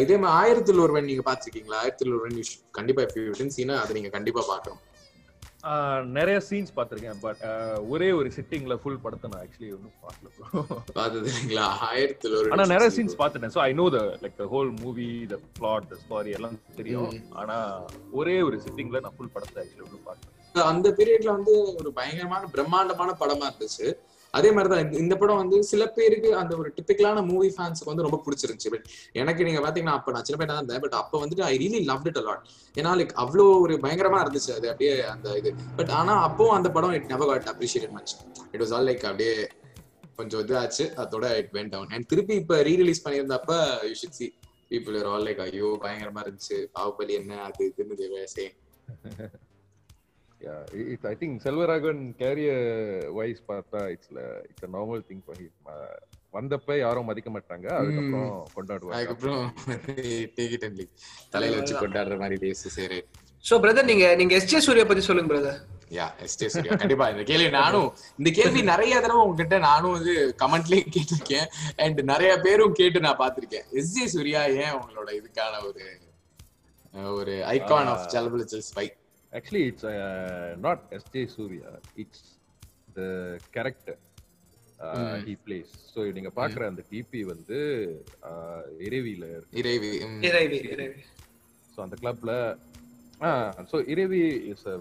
இதே 0.02 0.16
மாதிரி 0.16 0.36
ஆயிரத்தில் 0.40 0.82
ஒருவன் 0.84 1.08
நீங்க 1.10 1.24
பாத்திருக்கீங்களா 1.26 1.80
ஆயிரத்தில் 1.82 2.12
ஒருவன் 2.12 2.38
should- 2.48 2.64
கண்டிப்பா 2.78 3.02
if 3.06 3.14
you 3.18 3.26
didn't 3.32 3.54
see 3.56 3.66
னா 3.68 3.76
அதை 3.82 3.94
நீங்க 3.98 4.12
கண்டிப்பா 4.16 4.42
பார்க்கணும். 4.48 4.80
ஆஹ் 5.70 6.02
நிறைய 6.16 6.36
சீன்ஸ் 6.46 6.70
பார்த்திருக்கேன் 6.76 7.18
பட் 7.24 7.40
ஒரே 7.88 8.06
ஒரு 8.18 8.28
சிட்டிங்ல 8.36 8.74
ஃபுல் 8.82 9.00
படத்தை 9.02 9.26
நான் 9.30 9.42
ஆக்சுவலி 9.42 9.70
ஒன்றும் 9.76 9.96
பார்க்கல 10.04 10.28
bro. 10.36 10.62
பார்த்தது 10.94 11.26
இல்லைங்களா 11.30 11.66
ஆயிரத்தில் 11.88 12.36
ஒரு 12.38 12.52
ஆனா 12.54 12.64
நிறைய 12.72 12.90
சீன்ஸ் 12.96 13.18
பார்த்துட்டேன் 13.20 13.54
so 13.56 13.62
I 13.66 13.72
know 13.80 13.86
the 13.96 14.00
like 14.22 14.38
the 14.38 14.46
whole 14.54 14.70
movie 14.80 15.08
the 15.32 15.38
plot 15.58 15.88
the 15.92 15.98
story 16.04 16.32
எல்லாம் 16.38 16.56
தெரியும். 16.78 17.10
ஆனா 17.40 17.56
ஒரே 18.20 18.36
ஒரு 18.48 18.58
சிட்டிங்ல 18.66 19.02
நான் 19.06 19.16
ஃபுல் 19.18 19.34
படத்தை 19.34 19.58
ஆக்சுவலி 19.62 19.86
ஒன்றும் 19.88 20.06
பார்த்தேன் 20.08 20.36
அந்த 20.52 20.90
பீரியட்ல 20.90 21.26
வந்து 21.26 21.74
ஒரு 21.78 21.92
பயங்கரமான 21.92 22.46
பிரம்மாண்டமான 22.46 23.16
படமா 23.20 23.50
இருந்துச்சு. 23.50 23.94
அதே 24.32 24.52
மாதிரிதான் 24.52 24.84
இந்த- 24.84 24.98
இந்த 24.98 25.16
படம் 25.16 25.36
வந்து 25.36 25.64
சில 25.64 25.86
பேருக்கு 25.86 26.36
அந்த 26.36 26.56
ஒரு 26.56 26.74
டிபிக்கலான 26.74 27.26
மூவி 27.26 27.48
ஃபேன்ஸ்க்கு 27.48 27.84
வந்து 27.84 28.02
ரொம்ப 28.02 28.22
பிடிச்சிருந்துச்சு. 28.26 28.70
பட் 28.70 28.86
எனக்கு 29.12 29.44
நீங்க 29.44 29.60
பாத்தீங்கன்னா 29.60 29.84
அப்ப 29.84 30.12
நான் 30.12 30.24
சின்ன 30.24 30.44
பையனா 30.44 30.46
தான் 30.46 30.56
இருந்தேன் 30.56 30.80
பட் 30.80 30.92
அப்ப 30.92 31.26
வந்துட்டு 31.26 31.40
I 31.40 31.56
really 31.58 31.84
love 31.84 32.06
it 32.06 32.18
a lot 32.18 32.42
ஏன்னா 32.74 32.98
லைக் 32.98 33.10
அவ்வளோ 33.16 33.60
ஒரு 33.60 33.74
பயங்கரமா 33.74 34.20
இருந்துச்சு. 34.20 34.50
அது 34.50 34.70
அப்படியே 34.70 35.00
அந்த 35.00 35.36
இது. 35.36 35.54
பட் 35.76 35.90
ஆனா 35.90 36.22
அப்போ 36.22 36.52
அந்த 36.52 36.70
படம் 36.70 36.90
it 36.90 37.04
never 37.04 37.42
got 37.42 37.56
appreciate 37.56 37.90
much 37.90 38.16
it 38.52 38.62
was 38.62 38.72
all 38.74 38.86
like 38.86 39.04
அப்படியே 39.04 39.46
கொஞ்சம் 40.16 40.46
இதாச்சு. 40.46 40.82
அதோட 40.82 41.34
இட் 41.34 41.48
வெண்ட் 41.52 41.68
டவுன் 41.68 41.88
அண்ட் 41.88 42.06
திருப்பி 42.06 42.34
இப்ப 42.34 42.56
rerelease 42.56 43.02
பண்ணியிருந்தப்ப 43.04 43.72
you 43.82 43.88
should 43.88 44.10
see 44.10 44.34
people 44.70 44.98
are 44.98 45.06
all 45.06 45.22
like 45.22 45.40
ஐயோ 45.40 45.78
பயங்கரமா 45.82 46.20
இருந்துச்சு. 46.24 46.66
பாகுபலி 46.74 47.08
என்ன? 47.08 47.42
அது 47.42 47.74
இதுன்னு 47.76 48.26
same 48.36 48.58
say 50.40 50.50
it's 50.92 51.08
I 51.10 51.14
think 51.20 51.36
Selvaraghavan 51.44 52.02
career 52.20 52.66
wise 53.18 53.42
பார்த்தா 53.48 53.80
it's 53.94 54.12
it's 54.48 54.66
a 54.68 54.72
normal 54.76 55.02
thing 55.10 55.22
for 55.26 55.40
him 55.40 55.56
வந்தப்ப 56.34 56.76
யாரும் 56.78 57.08
மதிக்க 57.08 57.30
மாட்டாங்க 57.30 57.66
அதுக்கப்புறம் 57.78 58.28
கொண்டாடுவாங்க 58.56 58.98
அதுக்கப்புறம். 58.98 59.42
தலையில 61.34 61.58
வச்சு 61.58 61.74
கொண்டாடுற 61.74 62.16
மாதிரி 62.18 62.36
பேசு 62.44 62.70
சரி. 62.76 62.98
சோ 63.44 63.54
பிரதர் 63.62 63.88
நீங்க 63.90 64.06
நீங்க 64.14 64.34
எஸ் 64.38 64.48
ஜே 64.48 64.60
சூர்யா 64.60 64.84
பத்தி 64.84 65.02
சொல்லுங்க 65.06 65.30
பிரதர் 65.32 65.58
யா 65.90 66.06
எஸ்டே 66.24 66.48
சூர்யா 66.54 66.74
கண்டிப்பா 66.76 67.06
இந்த 67.12 67.22
கேள்வி 67.30 67.48
நானும் 67.58 67.88
இந்த 68.18 68.30
கேள்வி 68.30 68.60
நிறைய 68.62 69.00
தடவை 69.00 69.22
உங்ககிட்ட 69.24 69.58
நானும் 69.64 69.94
வந்து 69.96 70.12
கமெண்ட்லயும் 70.42 70.92
கேட்டிருக்கேன். 70.96 71.48
அண்ட் 71.84 72.00
நிறைய 72.12 72.32
பேரும் 72.38 72.76
கேட்டு 72.80 73.04
நான் 73.06 73.20
பார்த்திருக்கேன். 73.22 73.66
எஸ் 73.80 73.94
ஜே 73.96 74.06
சூர்யா 74.14 74.42
ஏன் 74.62 74.76
உங்களோட 74.78 75.10
இதுக்கான 75.20 75.62
ஒரு 75.68 75.84
ஒரு 77.14 77.34
icon 77.50 77.90
of 77.92 78.06
ஜலபுலச்சல் 78.14 78.66
spy 78.68 78.86
actually 79.32 79.64
it's 79.70 79.86
not 80.66 80.84
S 80.96 81.10
J 81.14 81.22
Suryah 81.34 81.70
it's 82.02 82.26
the 82.96 83.02
character 83.56 84.00
he 85.26 85.34
plays 85.44 85.72
so 85.92 86.00
நீங்க 86.16 86.30
பாக்குற 86.38 86.62
அந்த 86.70 86.82
டிபி 86.92 87.20
வந்து 87.32 87.58
uh, 88.30 88.60
இறைவியில 88.86 89.24
இறைவி. 89.60 89.90
இறைவி 90.72 91.02
ஸோ 91.74 91.78
அந்த 91.86 91.96
கிளப்ல 92.02 92.32
so 93.72 93.78
Iraivi 93.94 94.22
is 94.52 94.66
a 94.72 94.76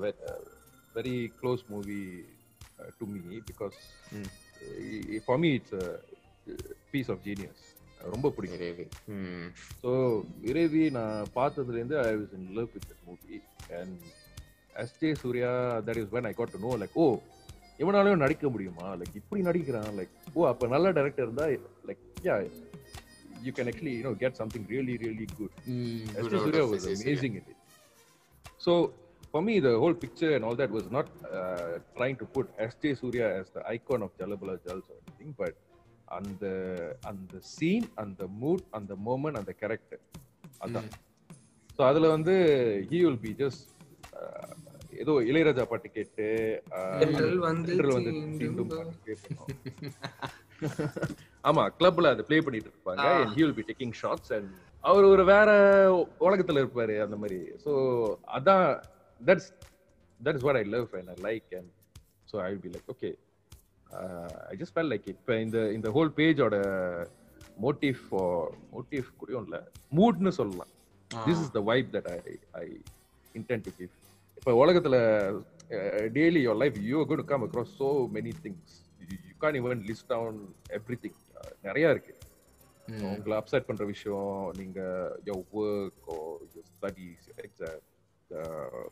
very 0.95 1.17
close 1.39 1.63
movie 1.73 2.01
to 2.99 3.05
me 3.13 3.39
because. 3.49 3.77
For 5.25 5.41
me 5.43 5.51
it's 5.57 5.75
piece 6.93 7.11
of 7.15 7.21
genius 7.27 7.65
ரொம்ப 8.13 8.27
பிடிக்கும். 8.35 8.59
இறைவி. 8.59 8.85
ஸோ 9.81 9.91
இறைவி 10.51 10.83
நான் 10.97 11.31
பார்த்ததுலேருந்து 11.35 11.97
I 12.05 12.13
was 12.19 12.33
in 12.39 12.49
love 12.59 12.69
with 12.75 12.93
movie 13.07 13.37
and 13.79 13.99
S 14.75 14.95
J 15.01 15.09
Suryah 15.13 15.51
that 15.87 15.99
is 16.03 16.11
when 16.15 16.27
I 16.31 16.33
got 16.33 16.53
to 16.55 16.61
know 16.67 16.71
like 16.83 16.95
oh 16.95 17.07
இவனாலையும் 17.79 18.23
நடிக்க 18.25 18.49
முடியுமா 18.49 18.87
like 19.01 19.15
இப்படி 19.15 19.41
நடிக்கிறான் 19.41 19.95
like 19.99 20.15
oh 20.35 20.47
அப்போ 20.47 20.67
நல்ல 20.67 20.91
director 20.91 21.25
இருந்தா 21.27 21.47
like 21.89 22.03
yeah 22.27 22.35
you 23.47 23.53
can 23.57 23.69
actually 23.71 23.93
you 23.97 24.03
know 24.03 24.13
get 24.23 24.35
something 24.35 24.67
really 24.67 24.97
really 24.97 25.27
good 25.37 25.55
hmm. 25.67 26.07
Me, 29.41 29.59
the 29.59 29.77
whole 29.77 29.93
picture 29.93 30.35
and 30.35 30.43
all 30.43 30.55
that 30.55 30.71
was 30.71 30.89
not 30.89 31.07
uh, 31.31 31.77
trying 31.95 32.15
to 32.15 32.25
put 32.25 32.49
S.J. 32.57 32.95
Surya 32.95 33.39
as 33.39 33.49
the 33.49 33.61
icon 33.67 34.01
of 34.01 34.17
Jalabala 34.17 34.57
Jals 34.63 34.83
or 34.89 34.97
anything, 35.01 35.35
but 35.37 35.53
on 36.07 36.23
the 36.39 36.95
on 37.05 37.27
the 37.33 37.41
scene, 37.43 37.87
on 37.97 38.15
the 38.17 38.27
mood, 38.27 38.63
on 38.73 38.87
the 38.87 38.95
moment, 38.97 39.37
on 39.37 39.45
the 39.45 39.53
character. 39.53 39.99
அதான் 40.61 40.89
so 41.69 41.81
அதில் 41.81 42.07
வந்து 42.07 42.33
he 42.89 42.97
will 43.05 43.19
be 43.19 43.31
just 43.33 43.67
ஏதோ 45.01 45.13
இளையராஜா 45.29 45.63
பாட்டு 45.71 45.89
கேட்டு. 45.97 46.25
ஆமா 51.49 51.63
கிளப்ல 51.77 52.11
அதை 52.13 52.23
play 52.29 52.39
பண்ணிட்டு 52.45 52.69
இருப்பாங்க 52.71 53.05
he 53.33 53.39
will 53.43 53.55
be 53.59 53.65
taking 53.69 53.91
shots 54.01 54.29
and 54.37 54.47
அவர் 54.89 55.05
ஒரு 55.13 55.23
வேற 55.31 55.49
உலகத்துல 56.27 56.61
இருப்பாரு 56.63 56.95
அந்த 57.05 57.15
மாதிரி. 57.21 57.39
சோ 57.63 57.71
அதான் 58.37 58.65
that's 59.21 59.49
that's 60.19 60.45
what 60.47 60.59
I 60.61 60.63
love 60.75 60.89
and 60.99 61.11
I 61.15 61.17
like 61.27 61.49
and 61.59 61.71
so 62.31 62.37
I 62.45 62.47
will 62.51 62.63
be 62.67 62.71
like 62.75 62.89
okay 62.95 63.09
I 64.51 64.55
just 64.61 64.75
feel 64.75 64.91
like 64.93 65.07
இப்போ 65.15 65.35
இந்த 65.45 65.59
இந்த 65.77 65.89
ஹோல் 65.97 66.11
பேஜோட 66.19 66.57
மோட்டிவ் 67.65 68.01
மோட்டிவ் 68.75 69.07
கூடயும் 69.21 69.45
இல்லை 69.47 69.61
மூட்னு 69.99 70.33
சொல்லலாம். 70.39 70.71
This 71.11 71.41
is 71.45 71.53
the 71.57 71.61
vibe 71.71 71.89
that 71.95 72.09
I 72.17 72.19
I 72.63 72.65
intend 73.35 73.65
to 73.69 73.73
give 73.79 73.93
இப்போ 74.39 74.51
உலகத்துல 74.59 74.97
daily 76.15 76.41
your 76.43 76.59
life 76.61 76.77
you 76.85 76.99
got 77.05 77.25
come 77.25 77.43
across 77.45 77.73
so 77.79 77.87
many 78.15 78.31
things 78.43 78.75
you 79.23 79.33
can't 79.37 79.57
even 79.59 79.81
list 79.89 80.09
down 80.09 80.39
everything 81.03 81.17
நிறைய 81.63 81.93
இருக்கு. 81.93 82.13
உங்களை 83.09 83.35
அப்செட் 83.39 83.67
பண்ற 83.67 83.83
விஷயம் 83.85 84.29
நீங்க 84.59 84.79
your 85.27 85.41
work 85.59 86.07
your 86.09 86.39
studies 86.71 87.25
exam 87.43 87.81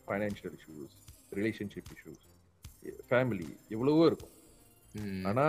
financial 0.05 0.55
issues 0.57 0.95
relationship 1.31 1.89
issues 1.95 2.25
family 3.09 3.47
எவ்வளவோ 3.75 4.03
இருக்கும் 4.07 4.33
ம். 4.95 5.23
ஆனா 5.29 5.45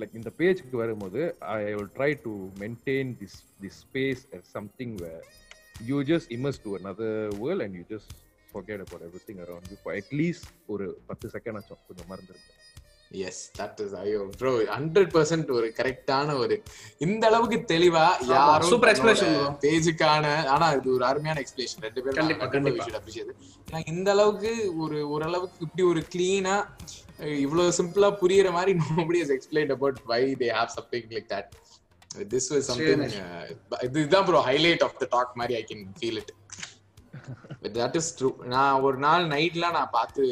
லைக் 0.00 0.14
இந்த 0.14 0.30
பேஜ்க்கு 0.38 0.76
வரும்போது 0.82 1.20
I 1.52 1.74
will 1.74 1.92
try 1.96 2.10
to 2.24 2.32
maintain 2.62 3.10
this 3.20 3.36
this 3.60 3.78
space 3.84 4.22
something 4.54 4.96
where 5.02 5.22
you 5.88 5.98
just 6.10 6.32
immerse 6.36 6.62
to 6.64 6.72
another 6.80 7.12
world 7.42 7.64
and 7.66 7.78
you 7.78 7.84
just 7.92 8.14
forget 8.52 8.80
about 8.84 9.02
everything 9.08 9.38
around 9.44 9.66
you 9.72 9.78
for 9.84 9.92
at 10.00 10.10
least 10.20 10.44
ஒரு 10.74 10.86
பத்து 11.10 11.26
second 11.34 11.58
ஆச்சும். 11.60 11.82
கொஞ்சம் 11.88 12.10
மறந்துருக்கு 12.12 12.54
எஸ் 13.28 13.40
தட் 13.58 13.78
இஸ் 13.84 13.94
ஐயோ 14.00 14.18
bro 14.40 14.50
hundred 14.74 15.12
percent 15.14 15.50
ஒரு 15.58 15.68
கரெக்டான 15.78 16.34
ஒரு 16.42 16.56
இந்த 17.06 17.22
அளவுக்கு 17.30 17.58
தெளிவா 17.72 18.06
யாரும் 18.32 18.84
explanation 18.92 19.30
bro. 19.36 19.46
பேஜுக்கான 19.64 20.24
ஆனா 20.54 20.66
இது 20.78 20.88
ஒரு 20.96 21.04
அருமையான 21.10 21.40
எக்ஸ்பிளேஷன் 21.44 21.84
ரெண்டு 21.86 22.02
பேரும் 22.04 22.18
கண்டிப்பா, 22.20 22.48
கண்டிப்பா. 22.56 22.84
அப்ரிஷியேட் 23.00 23.32
ஏன்னா 23.68 23.80
இந்த 23.92 24.08
அளவுக்கு 24.16 24.52
ஒரு 24.84 24.98
ஓரளவுக்கு 25.14 25.64
இப்படி 25.68 25.84
ஒரு 25.92 26.02
கிளீனா 26.14 26.56
இவ்வளவு 27.46 27.76
சிம்பிளா 27.78 28.10
புரியுற 28.22 28.50
மாதிரி 28.58 28.74
has 29.22 29.32
explained 29.38 29.72
about 29.76 29.96
why 30.10 30.20
they 30.42 30.50
have 30.58 30.70
something 30.76 31.06
like 31.16 31.28
that. 31.34 31.46
This 32.34 32.44
was 32.52 32.62
something 32.70 33.00
uh, 33.22 33.46
இதுதான் 33.86 34.26
bro 34.28 34.42
highlight 34.50 34.84
of 34.86 34.98
the 35.02 35.08
talk 35.16 35.32
மாதிரி 35.40 35.56
I 35.60 35.64
can 35.70 35.82
feel 35.98 36.20
it 36.22 36.32
that 37.62 37.94
is 37.94 38.24
true 38.24 38.36
நான் 38.36 38.80
ஒரு 38.80 38.96
நாள் 38.96 39.24
நைட்ல 39.24 39.70
நான் 39.70 39.88
பார்த்து 39.90 40.22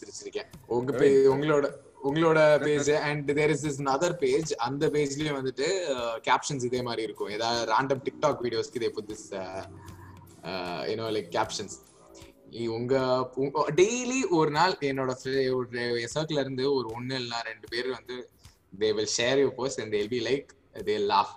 சிரிச்சிருக்கேன். 0.00 0.48
உங்க 0.66 0.92
page- 0.92 1.26
உங்களோட 1.26 1.66
உங்களோட 2.04 2.58
page 2.62 2.90
and 2.90 3.34
there 3.34 3.50
is 3.50 3.64
is 3.64 3.82
other 3.82 4.12
page 4.12 4.54
அந்த 4.54 4.88
பேஜ்லயும் 4.88 5.38
வந்துட்டு 5.40 5.66
கேப்ஷன்ஸ் 6.24 6.64
இதே 6.64 6.82
மாதிரி 6.82 7.02
இருக்கும். 7.02 7.28
ஏதாவது 7.28 7.72
ரேண்டம் 7.72 8.02
டிக்டாக் 8.02 8.42
வீடியோஸ்க்கு 8.42 8.74
இதே 8.74 8.90
புது 8.90 9.16
யூனோ 10.86 11.06
லைக் 11.16 11.30
கேப்ஷன்ஸ் 11.30 11.76
உங்க 12.66 12.94
டெய்லி 13.74 14.28
ஒரு 14.28 14.50
நாள் 14.50 14.72
என்னோட 14.72 15.14
ஒரு 15.54 16.08
சர்க்கிள் 16.14 16.38
இருந்து 16.38 16.74
ஒரு 16.74 16.88
ஒண்ணு 16.88 17.08
இல்லைன்னா 17.08 17.42
ரெண்டு 17.44 17.68
பேர் 17.68 17.90
வந்து 17.90 18.30
they 18.78 18.94
will 18.94 19.08
share 19.16 19.38
you 19.38 19.48
post 19.50 19.80
and 19.80 19.90
they'll 19.90 20.08
be 20.08 20.20
like 20.24 20.46
they 20.74 20.96
laugh 21.06 21.34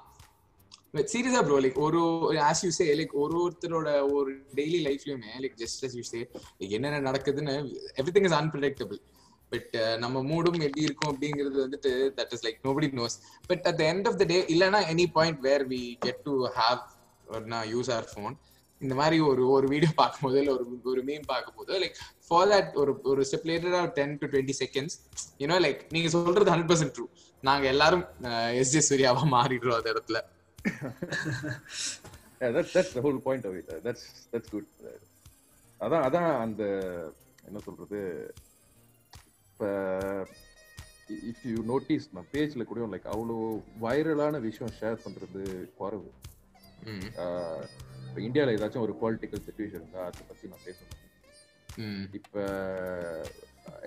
சீரியஸா 0.93 1.41
ப்ரோ 1.45 1.57
லைக் 1.63 1.77
ஒரு 1.85 1.99
ஆஸ் 2.47 2.61
யூ 2.65 2.71
சே 2.77 2.85
லைக் 2.99 3.13
ஒரு 3.23 3.35
ஒருத்தரோட 3.43 3.89
ஒரு 4.15 4.29
daily 4.59 4.79
லைஃப்லயுமே 4.87 5.31
like 5.43 5.55
just 5.61 5.83
as 5.87 5.95
you 5.99 6.03
say 6.09 6.19
என்னென்ன 6.69 7.01
நடக்குதுன்னு 7.07 7.55
every 8.01 8.13
thing 8.15 8.27
is 8.29 8.37
unpredictable 8.39 8.99
but 9.51 9.75
நம்ம 10.03 10.17
மூடும் 10.29 10.59
எப்படி 10.65 10.83
இருக்கும் 10.87 11.11
அப்படிங்கிறது 11.11 11.57
வந்துட்டு 11.65 11.91
that 12.19 12.33
is 12.35 12.43
like 12.47 12.59
nobody 12.67 12.89
knows 13.01 13.15
but 13.49 13.65
at 13.71 13.79
the 13.81 13.85
end 13.91 14.07
of 14.11 14.19
the 14.21 14.27
day 14.33 14.39
இல்லைன்னா 14.55 14.81
any 14.93 15.05
point 15.17 15.41
where 15.47 15.65
we 15.73 15.81
get 16.05 16.21
to 16.27 16.35
have 16.59 16.81
நான் 17.53 17.67
யூஸ் 17.73 17.91
ஆர் 17.97 18.07
ஃபோன் 18.13 18.35
இந்த 18.81 18.93
மாதிரி 18.99 19.17
ஒரு 19.29 19.43
ஒரு 19.55 19.67
வீடியோ 19.71 19.91
பார்க்கும்போது 19.95 20.37
இல்லை 20.41 20.53
ஒரு 20.57 20.65
ஒரு 20.91 21.01
மீம் 21.07 21.25
பார்க்கும்போது 21.31 21.73
லைக் 21.83 21.97
ஃபார் 22.27 22.49
தட் 22.53 22.69
ஒரு 22.81 22.91
ஒரு 23.11 23.21
step 23.29 23.47
லேட்டரா 23.49 23.81
ten 23.97 24.13
to 24.21 24.27
twenty 24.33 24.55
seconds 24.61 24.95
you know 25.43 25.57
like 25.65 25.81
நீங்க 25.95 26.09
சொல்றது 26.15 26.51
ஹண்ட்ரட் 26.53 26.71
பர்சன்ட் 26.71 26.93
ட்ரூ 26.97 27.05
நாங்க 27.43 27.65
எல்லாரும் 27.73 28.05
எஸ் 28.61 28.73
ஜே 28.75 28.81
சூர்யாவா 28.89 29.23
மாறிடுறோம் 29.35 29.77
அந்த 29.79 29.89
இடத்துல. 29.95 30.19
yeah, 32.41 32.51
that's 32.51 32.73
that's 32.73 32.93
the 32.93 33.01
whole 33.01 33.19
point 33.19 33.45
of 33.45 33.55
it. 33.55 33.67
Uh, 33.69 33.79
That's 33.83 34.03
that's 34.31 34.49
good. 34.49 34.67
Uh, 34.81 34.99
அதான் 35.79 36.05
அதான் 36.05 36.31
அந்த 36.45 36.63
என்ன 37.47 37.59
சொல்றது 37.65 37.99
இப்போ 39.49 39.67
இஃப் 41.29 41.43
யூ 41.51 41.59
நோட்டீஸ் 41.69 42.07
நான் 42.15 42.27
பேஜ்ல 42.33 42.63
கூட 42.63 42.87
லைக் 42.93 43.07
அவ்வளோ 43.13 43.37
வைரலான 43.81 44.41
விஷயம் 44.47 44.73
ஷேர் 44.79 45.03
பண்றது 45.05 45.43
குறைவு 45.77 46.09
இப்போ 48.09 48.19
இந்தியாவில் 48.27 48.55
ஏதாச்சும் 48.57 48.85
ஒரு 48.87 48.95
பொலிட்டிக்கல் 49.03 49.45
சுச்சுவேஷன் 49.47 49.81
இருந்தா 49.81 50.03
அதை 50.09 50.25
பத்தி 50.31 50.51
நான் 50.53 50.65
பேசணும் 50.67 50.97
இப்போ 52.19 52.43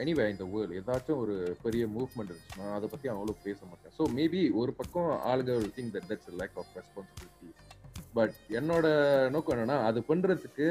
எனிவே 0.03 0.25
இந்த 0.35 0.45
வேர்ல்டு 0.53 0.79
ஏதாச்சும் 0.81 1.21
ஒரு 1.25 1.35
பெரிய 1.65 1.85
மூவ்மெண்ட் 1.97 2.33
இருந்துச்சுன்னா 2.33 2.69
அதை 2.79 2.89
பத்தி 2.93 3.09
அவ்வளோ 3.15 3.35
பேச 3.47 3.59
மாட்டேன். 3.71 3.95
ஸோ 3.99 4.05
மேபி 4.19 4.43
ஒரு 4.63 4.73
பக்கம் 4.81 5.11
ஆளுகள் 5.33 5.67
think 5.77 5.93
that 5.97 6.09
that's 6.13 6.39
lack 6.41 6.57
of 6.63 6.73
responsibility 6.79 7.51
but 8.19 8.35
என்னோட 8.61 8.87
நோக்கம் 9.37 9.55
என்னன்னா 9.57 9.79
அது 9.91 10.01
பண்றதுக்கு 10.13 10.69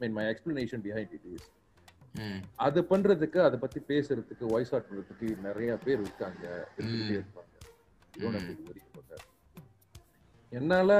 mean 0.00 0.16
my 0.18 0.26
explanation 0.32 0.84
behind 0.86 1.14
it 1.18 1.28
is 1.34 1.48
அது 2.66 2.80
பண்றதுக்கு 2.92 3.38
அதை 3.46 3.56
பத்தி 3.64 3.80
பேசுறதுக்கு 3.92 4.44
வாய்ஸ் 4.54 4.72
அவுட் 4.74 4.88
பண்றதுக்கு 4.88 5.28
நிறைய 5.48 5.70
பேர் 5.84 6.02
இருக்காங்க. 6.04 6.44
இருந்துகிட்டே 6.76 7.16
இருப்பாங்க. 7.20 7.48
You 8.14 8.22
don't 8.24 8.34
have 8.36 8.48
to 8.48 8.64
worry 8.68 8.82
about 8.88 9.06
that. 9.12 9.22
என்னால 10.52 10.90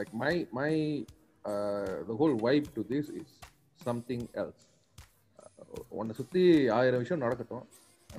like 0.00 0.12
my 0.22 0.34
my 0.58 0.72
the 2.08 2.14
whole 2.20 2.36
vibe 2.46 2.68
to 2.76 2.82
this 2.92 3.10
is 3.20 3.32
something 3.80 4.26
else 4.42 4.62
உன்னை 5.88 6.14
சுத்தி 6.14 6.68
ஆயிரம் 6.68 6.98
விஷயம் 6.98 7.22
நடக்கட்டும். 7.22 7.66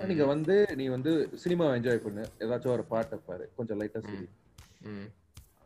நீங்க 0.06 0.26
வந்து 0.26 0.68
நீ 0.76 0.88
வந்து 0.88 1.30
சினிமா 1.36 1.66
என்ஜாய் 1.66 2.04
பண்ணு. 2.06 2.26
ஏதாச்சும் 2.40 2.76
ஒரு 2.78 2.84
பாட்டை 2.84 3.20
பாரு 3.26 3.52
கொஞ்சம் 3.56 3.80
லைட்டா 3.80 4.00
சிரி. 4.08 4.28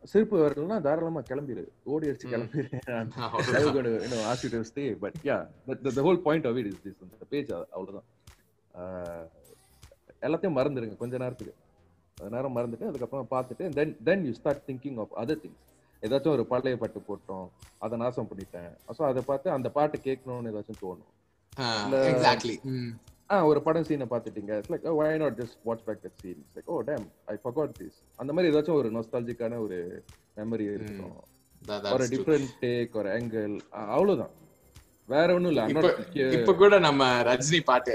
சிரிப்பு 0.03 0.35
வரலன்னா 0.37 0.81
தாராளமா 0.81 1.19
கிளம்பிடு 1.19 1.67
ஓடி 1.83 2.07
அடிச்சு. 2.07 2.27
கிளம்பிடு 2.33 2.81
the, 5.67 5.75
the, 5.83 5.91
the 5.95 6.01
whole 6.01 6.21
point 6.27 6.45
of 6.45 6.57
it 6.57 6.65
is 6.65 6.77
this. 6.85 6.95
அந்த 7.01 7.25
பேஜ் 7.29 7.51
அவ்வளவுதான். 7.51 8.07
எல்லாத்தையும் 10.21 10.57
மறந்துடுங்க 10.59 10.97
கொஞ்ச 10.97 11.17
நேரத்துக்கு. 11.17 11.55
நேரம் 12.29 12.55
மறந்துட்டு 12.55 12.87
அதுக்கப்புறம் 12.87 13.27
பார்த்துட்டு 13.31 13.69
then 13.69 13.97
then 14.03 14.25
you 14.25 14.33
start 14.33 14.63
thinking 14.67 14.99
of 14.99 15.17
other 15.17 15.41
things 15.43 15.65
ஏதாச்சும் 16.01 16.35
ஒரு 16.35 16.45
பழைய 16.45 16.77
பாட்டு 16.77 16.99
போட்டோம். 17.09 17.47
அதை 17.77 17.97
நாசம் 17.97 18.27
பண்ணிட்டேன். 18.31 18.71
ஸோ 18.97 19.01
அதை 19.01 19.21
பார்த்து 19.25 19.49
அந்த 19.49 19.69
பாட்டு 19.69 19.97
கேட்கணும்னு 19.97 20.51
ஏதாச்சும் 20.51 20.81
தோணும். 20.81 21.09
ஆ 23.31 23.45
ஒரு 23.45 23.61
படம் 23.61 23.83
சீனை 23.83 24.05
பார்த்துட்டீங்க. 24.09 24.57
It's 24.57 24.71
like 24.71 24.85
not 25.17 25.33
just 25.41 25.53
watch 25.65 25.83
back 25.85 25.97
that 26.03 26.15
scene? 26.23 26.39
It's 26.45 26.55
like 26.55 26.67
oh 26.67 26.81
damn 26.87 27.07
i 27.25 27.37
forgot 27.43 27.69
this. 27.79 27.93
அந்த 28.15 28.33
மாதிரி 28.33 28.55
ஏதாச்சும் 28.55 28.73
ஒரு 28.73 28.91
நொஸ்டாலஜிக்கான 28.91 29.59
ஒரு 29.59 30.03
மெமரி 30.37 30.65
இருக்கணும் 30.65 31.17
that- 31.67 31.93
ஒரு. 31.93 32.07
டிஃப்ரெண்ட் 32.07 32.47
டேக் 32.61 32.91
ஒரு 32.91 33.09
ஆங்கிள் 33.09 33.59
அவ்வளவுதான். 33.69 34.29
வேற 35.07 35.33
ஒண்ணும் 35.33 35.51
இல்ல 35.51 35.65
இப்ப 36.39 36.55
கூட 36.55 36.79
நம்ம 36.79 37.21
ரஜினி 37.21 37.59
பாட்டு 37.59 37.93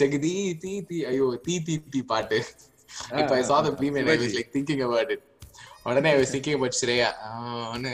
ஜெகதி 0.00 0.58
தீ 0.58 0.82
தீ 0.82 1.04
ஐயோ 1.04 1.38
தீ 1.42 1.62
தீ 1.62 1.80
தீ 1.90 2.02
பாட்டு. 2.02 2.44
இப்ப 3.10 3.36
meme 3.80 3.98
and 3.98 4.08
I 4.08 4.18
was 4.18 4.34
like 4.34 4.50
thinking 4.52 4.82
about 4.84 5.12
it. 5.12 5.22
உடனே 5.86 6.10
about 6.58 6.74
Shreya 6.80 7.08
ஆன்னு. 7.72 7.92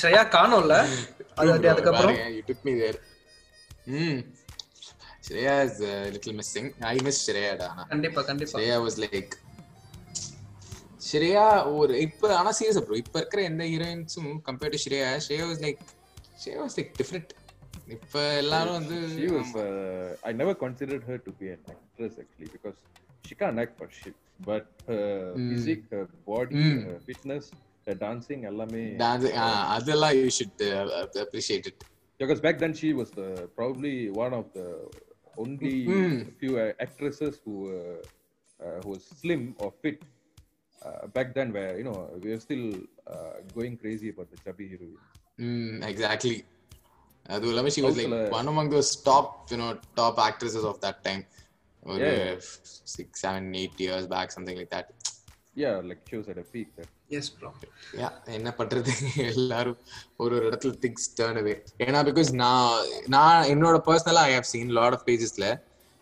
ஸ்ரேயா 0.00 0.22
காணோம்ல 0.36 0.74
அது 1.40 1.50
அது 1.56 1.68
அதுக்கப்புறம் 1.72 2.16
you 2.36 2.42
took 2.48 2.60
me 2.68 2.72
there 2.82 2.98
ம் 3.98 4.20
Shreya 5.26 5.54
is 5.68 5.76
a 5.90 5.96
little 6.14 6.34
missing 6.40 6.66
I 6.92 6.98
miss 7.06 7.18
Shreya 7.26 7.52
டா 7.62 7.68
கண்டிப்பா 7.92 8.22
கண்டிப்பா 8.30 8.52
ஸ்ரேயா 8.54 8.76
வாஸ் 8.84 8.98
லைக் 9.04 9.34
ஸ்ரேயா 11.08 11.46
ஒரு 11.80 11.94
இப்ப 12.06 12.30
ஆனா 12.38 12.50
சீரியஸ் 12.58 12.80
ப்ரோ 12.86 12.96
இப்ப 13.04 13.16
இருக்கிற 13.22 13.42
எந்த 13.50 13.64
ஹீரோயின்ஸும் 13.72 14.32
compared 14.48 14.74
to 14.76 14.80
Shriya 14.84 15.10
Shriya 15.26 15.44
was 15.50 15.62
like 15.66 15.82
Shriya 16.42 16.58
was 16.64 16.76
like 16.78 16.90
different 17.00 17.32
இப்ப 17.96 18.22
எல்லாரும் 18.42 18.76
வந்து 18.78 18.96
she 19.18 19.28
was 19.36 19.50
uh, 19.66 20.28
i 20.28 20.34
never 20.40 20.54
considered 20.64 21.04
her 21.10 21.18
to 21.26 21.32
be 21.40 21.46
an 21.54 21.62
actress 21.74 22.14
actually 22.22 22.48
because 22.56 22.78
she 23.28 23.34
can't 23.42 23.60
act 23.64 23.74
for 23.80 23.88
shit 24.00 24.16
but 24.49 24.65
her 24.89 25.05
Mm. 25.35 25.47
physique 25.49 25.83
her 25.93 26.05
body 26.29 26.63
Mm. 26.63 26.79
her 26.87 26.97
fitness 27.09 27.43
her 27.87 27.95
dancing 28.05 28.41
எல்லாமே 28.51 28.83
dance 29.03 29.25
அதெல்லாம் 29.77 30.15
you 30.19 30.27
should 30.39 30.63
appreciate 31.25 31.67
it 31.71 31.81
because 32.19 32.41
back 32.45 32.57
then 32.59 32.73
she 32.79 32.89
was 32.93 33.09
the, 33.19 33.27
probably 33.57 33.93
one 34.23 34.33
of 34.39 34.45
the 34.57 34.67
only 35.37 35.75
Mm. 35.93 36.13
few 36.41 36.51
uh, 36.57 36.85
actresses 36.85 37.33
who 37.43 37.55
uh, 37.77 37.97
uh, 38.59 38.77
who 38.83 38.89
was 38.95 39.03
slim 39.21 39.43
or 39.61 39.69
fit 39.83 39.97
uh, 40.81 41.01
back 41.15 41.29
then 41.37 41.49
where 41.57 41.71
you 41.79 41.85
know 41.87 41.97
we 42.23 42.27
were 42.33 42.43
still 42.47 42.65
uh, 43.13 43.35
going 43.57 43.75
crazy 43.83 44.09
about 44.13 44.29
the 44.33 44.39
chubby 44.45 44.67
heroines 44.73 45.03
ம் 45.39 45.77
exactly 45.91 46.37
அதுவும் 47.25 47.51
இல்லாம 47.53 47.71
she 47.75 47.81
was 47.85 47.97
like 47.99 48.11
Southல- 48.11 48.33
one 48.39 48.49
among 48.51 48.71
those 48.73 48.91
top 49.09 49.29
you 49.51 49.57
know 49.63 49.69
top 50.01 50.19
actresses 50.27 50.67
of 50.71 50.79
that 50.85 50.99
time 51.07 51.23
ஒரு 51.88 52.08
Yeah. 52.10 52.34
Six 52.92 53.22
seven 53.24 53.48
eight 53.60 53.80
years 53.84 54.08
back 54.14 54.34
something 54.36 54.58
like 54.60 54.72
that 54.76 54.90
yeah 55.56 55.76
like 55.82 56.00
she 56.08 56.16
was 56.16 56.26
at 56.28 56.38
a 56.38 56.48
peak 56.52 56.68
then 56.76 56.88
yes 57.18 57.30
bro 57.36 57.48
yeah 58.00 58.08
என்ன 58.36 58.48
பண்றது? 58.58 58.92
எல்லாரும் 59.32 59.78
ஒரு 60.16 60.34
ஒரு 60.36 60.44
இடத்துல 60.48 60.72
things 60.82 61.06
turn 61.18 61.38
அவே 61.40 61.54
ஏன்னா 61.84 62.00
because 62.08 62.30
நான் 62.42 62.74
நான் 63.14 63.48
என்னோட 63.52 63.78
பர்சனலா 63.86 64.22
I 64.28 64.34
have 64.34 64.48
seen 64.50 64.72
lot 64.78 64.96
of 64.96 65.06
பேஜஸ்ல 65.08 65.46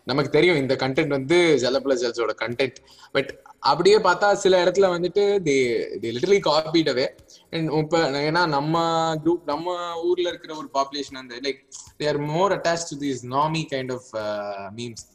நமக்கு 0.07 0.29
தெரியும் 0.35 0.59
இந்த 0.59 0.73
கண்டென்ட் 0.83 1.15
வந்து 1.15 1.37
ஜலபல 1.63 1.95
ஜல்ஸோட 2.01 2.33
கண்டென்ட் 2.43 2.77
பட் 3.15 3.31
அப்படியே 3.63 3.97
பார்த்தா 4.05 4.27
சில 4.43 4.59
இடத்துல 4.63 4.89
வந்துட்டு 4.93 5.23
they 5.47 5.55
they 6.01 6.11
literally 6.15 6.39
copied 6.45 6.91
away 6.93 7.07
and 7.53 7.73
இப்ப 7.79 7.97
ஏன்னா 8.21 8.43
நம்ம 8.53 8.75
குரூப் 9.23 9.49
நம்ம 9.51 9.67
ஊர்ல 10.07 10.27
இருக்கிற 10.31 10.53
ஒரு 10.61 10.69
பாப்புலேஷன் 10.77 11.21
அந்த 11.23 11.41
like 11.45 11.59
they 11.99 12.07
are 12.07 12.21
more 12.31 12.55
attach 12.57 12.87
to 12.91 12.97
this 13.03 13.23
நாமி 13.33 13.63
kind 13.73 13.93
of 13.97 14.09
memes 14.79 15.05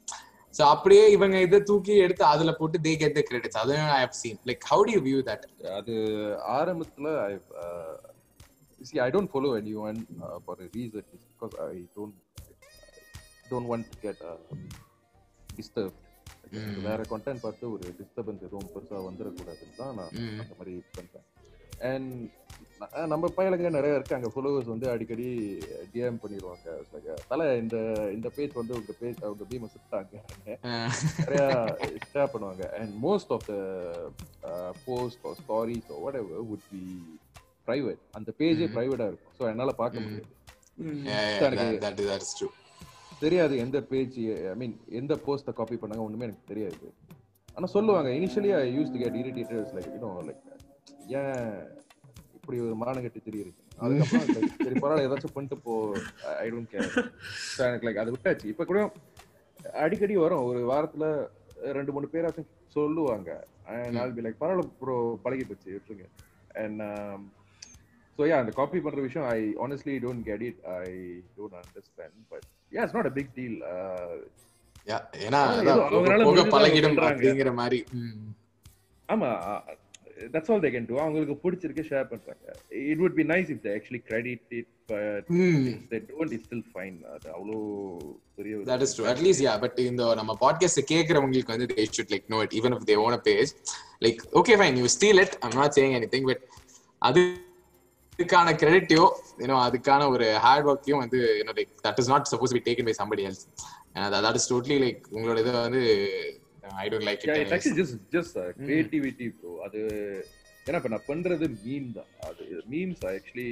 so 0.55 0.63
அப்படியே 0.73 1.05
இவங்க 1.17 1.37
இதை 1.47 1.59
தூக்கி 1.69 1.93
எடுத்து 2.07 2.25
அதுல 2.33 2.53
போட்டு 2.59 2.79
தே 2.87 2.93
கெட் 3.03 3.19
த 3.19 3.23
கிரெடிட்ஸ் 3.29 3.61
அதுவும் 3.61 3.93
I 3.95 4.01
have 4.05 4.17
seen 4.23 4.41
like 4.51 4.65
how 4.71 4.83
do 4.89 4.95
you 4.97 5.03
view 5.09 5.21
that 5.31 5.47
அது 5.79 5.95
ஆரம்பத்துல 6.57 7.09
I 7.27 7.35
uh, 7.63 7.93
see 8.81 9.01
I 9.01 9.11
don't 9.11 9.31
follow 9.35 9.51
anyone 9.55 9.99
uh, 10.23 10.39
for 10.47 10.55
a 10.61 10.71
reason 10.77 11.05
is 11.17 11.23
because 11.31 11.55
I 11.67 11.83
don't 11.97 12.15
don't 13.51 13.67
want 13.67 13.85
to 13.91 13.99
get 14.07 14.19
uh, 14.25 14.39
disturbed. 15.51 15.99
Mm. 16.55 16.73
வேற 16.87 17.01
content 17.11 17.41
பார்த்து 17.45 17.67
ஒரு 17.75 17.85
disturbance 17.99 18.43
எதுவும் 18.47 18.71
பெருசா 18.73 18.99
வந்துடக்கூடாதுன்னு 19.07 19.79
தான் 19.79 19.95
நான் 19.99 20.11
Mm. 20.19 20.35
அந்த 20.43 20.55
மாதிரி 20.59 20.75
பண்றேன். 20.99 21.27
அண்ட் 21.91 22.11
நம்ம 23.13 23.29
பையலுங்க 23.37 23.71
நிறைய 23.77 23.97
இருக்கு. 23.97 24.17
அங்க 24.17 24.29
ஃபாலோவர்ஸ் 24.35 24.71
வந்து 24.73 24.87
அடிக்கடி 24.93 25.27
டிஎம் 25.93 26.21
பண்ணிடுவாங்க 26.23 26.77
தல 27.31 27.49
இந்த 27.63 27.77
இந்த 28.17 28.29
பேஜ் 28.37 28.55
வந்து 28.61 28.75
உங்க 28.79 28.93
பேஜ் 29.01 29.21
உங்க 29.33 29.47
பீமை 29.51 29.69
சுட்டாங்க 29.75 30.15
நிறைய 31.23 31.43
ஷேர் 32.13 32.33
பண்ணுவாங்க. 32.35 32.63
And 32.79 32.93
most 33.07 33.33
of 33.37 33.47
the 33.51 33.57
post 34.87 35.27
or 35.31 35.39
stories 35.43 35.91
whatever 36.23 36.47
would 36.51 36.67
be 36.73 36.83
private 37.69 38.03
அந்த 38.19 38.31
பேஜே. 38.41 38.69
பிரைவேட்டா 38.77 39.09
இருக்கும். 39.11 39.35
ஸோ 39.39 39.45
என்னால 39.53 39.75
பார்க்க. 39.83 40.05
முடியாது. 40.07 40.31
தெரியாது 43.25 43.55
எந்த 43.65 43.79
பேஜ் 43.91 44.17
ஐ 44.53 44.55
மீன் 44.63 44.77
எந்த 45.01 45.15
போஸ்ட்டை 45.27 45.53
காப்பி 45.59 45.77
பண்ணாங்க 45.83 46.07
ஒண்ணுமே 46.07 46.27
எனக்கு 46.29 46.51
தெரியாது. 46.53 46.87
ஆனா 47.57 47.67
சொல்லுவாங்க. 47.77 48.11
Initially 48.19 48.51
I 48.61 48.65
use 48.79 48.93
to 48.95 49.01
get 49.03 49.19
irritated 49.23 49.75
like 49.77 49.93
you know 49.97 50.11
like 50.29 50.43
ஏன் 51.21 51.47
இப்படி 52.43 52.61
ஒரு 52.67 52.77
மானங்கட்டி 52.79 53.21
தெரியுது. 53.27 53.51
அதுக்கப்புறம் 53.83 54.25
like, 54.37 54.55
சரி 54.65 54.77
பரவாயில்ல 54.83 55.05
ஏதாச்சும் 55.09 55.35
பண்ணிட்டு 55.35 55.57
போ. 55.67 55.75
ஐ 56.45 56.47
டோன்ட் 56.53 56.71
கேர் 56.73 56.89
எனக்கு 57.67 57.87
லைக் 57.89 58.01
அதை 58.03 58.11
விட்டாச்சு. 58.15 58.47
இப்ப 58.53 58.65
கூட 58.71 58.81
அடிக்கடி 59.83 60.15
வரும். 60.23 60.43
ஒரு 60.51 60.61
வாரத்துல 60.71 61.05
ரெண்டு 61.77 61.93
மூணு 61.97 62.09
பேராச்சும் 62.15 62.49
சொல்லுவாங்க. 62.77 63.31
நாள் 63.97 64.15
பி 64.17 64.25
லைக் 64.25 64.41
பரவாயில்ல 64.41 64.65
ப்ரோ 64.81 64.97
பழகி 65.27 65.45
போச்சு 65.51 65.69
விட்டுருங்க. 65.75 66.09
அண்ட் 66.63 66.83
ஸோ 68.17 68.27
யா 68.31 68.39
அந்த 68.43 68.55
காப்பி 68.59 68.81
பண்ற 68.87 69.03
விஷயம் 69.07 69.29
I 69.37 69.39
honestly 69.67 69.95
don't 70.07 70.25
get 70.31 70.43
it 70.49 70.61
I 70.79 70.89
don't 71.37 71.57
understand 71.61 72.19
but 72.33 72.49
yeah 72.77 72.83
it's 72.87 72.97
not 72.99 73.11
a 73.11 73.15
big 73.19 73.33
deal 73.39 73.57
ஏன்னா 75.27 75.43
பழகிடும். 76.57 76.99
அப்படிங்கிற 77.11 77.53
மாதிரி. 77.61 77.81
ஆமா 79.09 79.31
that's 80.35 80.51
all 80.53 80.63
they 80.65 80.71
can 80.75 80.89
do 80.91 80.97
அவங்களுக்கு 81.05 81.37
பிடிச்சிருக்கு 81.45 81.85
ஷேர் 81.91 82.07
பண்றாங்க. 82.13 82.45
It 82.93 83.01
would 83.05 83.17
be 83.21 83.27
nice 83.33 83.51
if 83.55 83.63
they 83.67 83.73
actually 83.77 84.03
credit 84.11 84.57
it 84.59 84.71
but. 84.93 85.29
They 85.93 86.01
don't 86.11 86.35
is 86.39 86.45
still 86.49 86.67
fine 86.75 86.97
அது 87.15 87.29
அவ்வளோ 87.37 87.61
பெரிய 88.41 88.81
is 88.87 88.95
true. 88.97 89.09
At 89.15 89.23
least 89.27 89.43
yeah 89.47 89.57
but 89.65 89.79
இந்த 89.91 90.03
நம்ம 90.21 90.37
பாட்காஸ்ட் 90.45 90.83
கேக்குறவங்களுக்கு 90.93 91.55
வந்து 91.55 91.71
they 91.75 91.87
should 91.97 92.11
like 92.17 92.27
know 92.33 92.43
it 92.47 92.53
even 92.61 92.77
if 92.79 92.85
they 92.91 92.99
own 93.05 93.15
a 93.21 93.23
page. 93.31 93.53
Like 94.07 94.21
okay 94.41 94.59
fine 94.63 94.77
you 94.83 94.91
steal 94.99 95.21
it. 95.25 95.33
I'm 95.45 95.57
not 95.63 95.73
saying 95.79 95.95
anything 96.01 96.27
but 96.33 96.43
அது 97.09 97.23
அதுக்கான 98.15 98.49
கிரெடிட்டையோ 98.63 99.05
you know 99.43 99.55
அதுக்கான 99.67 100.09
ஒரு 100.15 100.27
ஹார்ட் 100.45 100.67
ஒர்க்கையும் 100.71 101.01
வந்து 101.05 101.19
you know 101.39 101.53
like 101.59 101.71
that 101.87 101.99
is 102.03 102.11
not 102.13 102.27
suppose 102.33 102.53
be 102.57 102.61
taken 102.67 102.89
by 102.89 102.95
somebody 102.99 103.23
else 103.29 103.45
that 104.25 104.37
is 104.41 104.45
totally 104.51 104.79
like 104.85 105.01
உங்களோட 105.15 105.39
இதை 105.43 105.53
வந்து 105.67 105.83
I 106.83 106.87
don't 106.91 107.07
like 107.09 107.23
Yeah, 107.23 107.37
it 107.37 107.45
it's 107.45 107.57
actually 107.57 107.79
just 107.81 107.95
just 108.11 108.35
uh, 108.37 108.49
creativity, 108.61 109.29
bro. 109.37 109.53
அது 109.67 109.81
ஏன்னா 110.67 110.79
இப்ப 110.81 110.91
நான் 110.91 111.09
பண்றது 111.09 111.47
மீம் 111.63 111.89
தான். 111.95 112.11
அது 112.29 112.43
memes 112.73 113.01
are 113.07 113.15
actually 113.19 113.49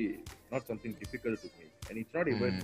not 0.53 0.66
something 0.68 0.96
difficult 1.01 1.42
to 1.44 1.51
make 1.57 1.88
and 1.88 1.99
it's 2.03 2.16
not 2.18 2.31
even 2.35 2.59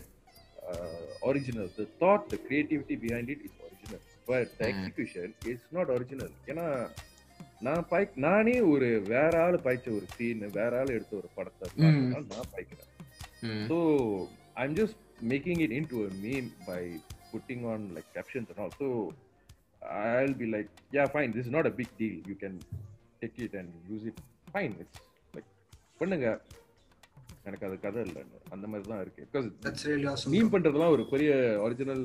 original 1.28 1.68
the 1.76 1.86
thought 2.02 2.24
the 2.32 2.38
creativity 2.46 2.96
behind 3.04 3.32
it 3.34 3.42
is 3.48 3.58
original 3.66 4.02
but 4.28 4.52
the. 4.58 4.64
Execution 4.72 5.34
is 5.52 5.66
not 5.76 5.92
original 5.96 6.32
ஏன்னா 6.52 6.66
நான் 7.66 7.84
பாய் 7.90 8.08
நானே 8.24 8.56
ஒரு 8.72 8.88
வேற 9.12 9.32
ஆள் 9.44 9.58
பாய்ச்ச 9.66 9.86
ஒரு 9.98 10.06
சீன் 10.16 10.42
வேற 10.58 10.72
ஆள் 10.80 10.96
எடுத்த 10.96 11.14
ஒரு 11.22 11.30
படத்தை 11.36 11.64
Mm. 11.78 12.00
பார்த்தா 12.12 12.34
நான் 12.34 12.52
பாய்க்கிறேன். 12.54 12.92
So 13.68 13.76
I'm 14.56 14.72
just 14.74 14.96
making 15.32 15.58
it 15.60 15.72
into 15.78 15.96
a 16.04 16.12
meme 16.22 16.48
by 16.68 16.82
putting 17.32 17.60
on 17.72 17.80
like 17.96 18.08
captions 18.14 18.48
and 18.52 18.58
all. 18.58 18.72
So 18.78 18.86
I'll 19.86 20.34
be 20.34 20.46
like, 20.46 20.68
yeah, 20.92 21.06
fine. 21.06 21.32
This 21.32 21.46
is 21.46 21.50
not 21.50 21.66
a 21.66 21.70
big 21.70 21.88
deal. 21.98 22.20
You 22.26 22.34
can 22.34 22.60
take 23.22 23.38
it 23.38 23.54
and 23.54 23.72
use 23.88 24.04
it. 24.06 24.18
Fine. 24.52 24.74
It's 24.82 24.98
like 25.34 25.48
பண்ணுங்க 26.00 26.26
எனக்கு 27.44 27.66
அது 27.66 27.76
கதை 27.80 28.02
இல்லை 28.06 28.22
அந்த 28.54 28.66
மாதிரி 28.66 28.88
தான் 28.92 29.00
இருக்கு 29.00 29.26
because 29.28 30.26
meme 30.34 30.50
பண்றதுலாம் 30.54 30.94
ஒரு 30.96 31.04
பெரிய 31.12 31.30
ஒரிஜினல் 31.66 32.02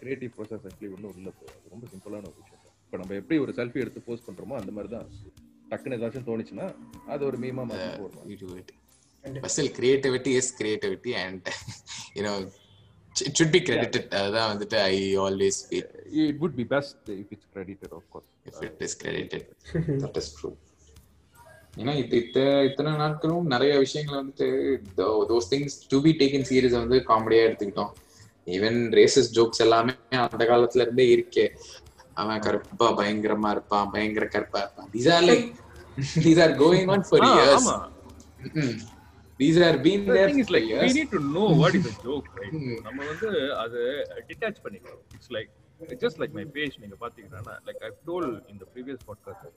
கிரியேட்டிவ் 0.00 0.32
ப்ராசஸ் 0.36 0.64
ஆக்சுவலி 0.68 0.90
ஒன்றும் 0.96 1.14
இல்லை. 1.18 1.32
அது 1.54 1.72
ரொம்ப 1.74 1.86
சிம்பிளான 1.92 2.26
ஒரு 2.30 2.38
விஷயம் 2.42 2.60
இப்போ 2.84 2.98
நம்ம 3.02 3.14
எப்படி 3.20 3.36
ஒரு 3.44 3.52
செல்ஃபி 3.58 3.82
எடுத்து 3.84 4.00
போஸ்ட் 4.08 4.26
பண்றோமோ 4.28 4.56
அந்த 4.60 4.72
மாதிரி 4.76 4.90
தான் 4.96 5.06
டக்குன்னு 5.70 5.98
ஏதாச்சும் 5.98 6.28
தோணுச்சுன்னா 6.30 6.66
அது 7.14 7.22
ஒரு 7.30 7.38
மீமா 7.44 7.64
மாற்றி 7.70 7.90
போடுறோம் 8.02 8.28
you 8.32 8.38
do 8.44 8.50
it. 8.62 8.70
But 9.24 9.50
still, 9.50 9.70
it 13.20 13.34
should 13.36 13.52
be 13.52 13.60
credited. 13.60 14.04
அதான் 14.20 14.50
வந்துட்டு 14.52 14.76
I 14.92 15.16
always 15.16 15.56
feel 15.68 15.86
it 16.28 16.36
would 16.40 16.54
be 16.60 16.64
best 16.74 16.96
if 17.08 17.28
it's 17.34 17.46
credited 17.54 17.90
of 17.92 18.04
course. 18.12 18.28
If 18.50 18.62
it 18.62 18.80
is 18.86 18.94
credited. 19.02 19.44
That 20.04 20.16
is 20.22 20.28
true. 20.40 20.54
ஏன்னா 21.76 21.92
இது 21.94 22.16
இத்த 22.18 22.64
இத்தனை 22.64 22.92
நாட்களும் 22.92 23.46
நிறைய 23.46 23.78
விஷயங்கள் 23.78 24.18
வந்துட்டு 24.20 24.48
those 25.30 25.48
things 25.50 25.76
to 25.88 26.00
be 26.02 26.10
taken 26.18 26.46
serious 26.50 26.76
வந்து 26.80 26.98
காமெடியா 27.08 27.42
எடுத்துக்கிட்டோம். 27.46 27.92
ஈவன் 28.46 28.78
ரேசஸ் 28.98 29.30
ஜோக்ஸ் 29.32 29.62
எல்லாமே 29.66 29.92
அந்த 30.08 30.44
காலத்துல 30.44 30.80
இருந்தே 30.80 31.06
இருக்கே. 31.16 31.46
அவன் 32.14 32.40
கருப்பா 32.40 32.92
பயங்கரமா 32.96 33.50
இருப்பான் 33.50 33.90
பயங்கர 33.90 34.26
கருப்பா 34.26 34.58
இருப்பான். 34.58 34.90
These 34.92 35.08
are 35.14 35.22
like 35.22 35.54
these 36.22 36.42
are 36.42 36.50
going 36.50 36.90
on 36.90 37.06
for 37.08 37.24
years 37.30 37.68
these 39.40 39.58
are 39.66 39.78
been 39.86 40.04
The 40.06 40.14
there 40.16 40.30
thing 40.30 40.40
is 40.44 40.50
like 40.56 40.68
we 40.82 40.90
need 40.98 41.10
to 41.10 41.20
know 41.34 41.48
what 41.60 41.74
is 41.74 41.86
a 41.86 41.94
joke, 42.06 42.28
right? 42.40 42.54
நம்ம 42.86 42.98
வந்து 43.10 43.30
அது 43.62 43.80
டிட்டாச் 44.28 44.62
பண்ணிக்கணும் 44.64 45.02
it's 45.16 45.32
like 45.36 45.52
just 46.02 46.20
like 46.22 46.34
my 46.38 46.44
page 46.56 46.76
நீங்க 46.82 46.96
பாத்தீங்கன்னா 47.00 47.54
like 47.68 47.82
I 47.82 47.92
told 48.06 48.28
இந்த 48.52 48.64
previous 48.74 49.04
podcast 49.08 49.48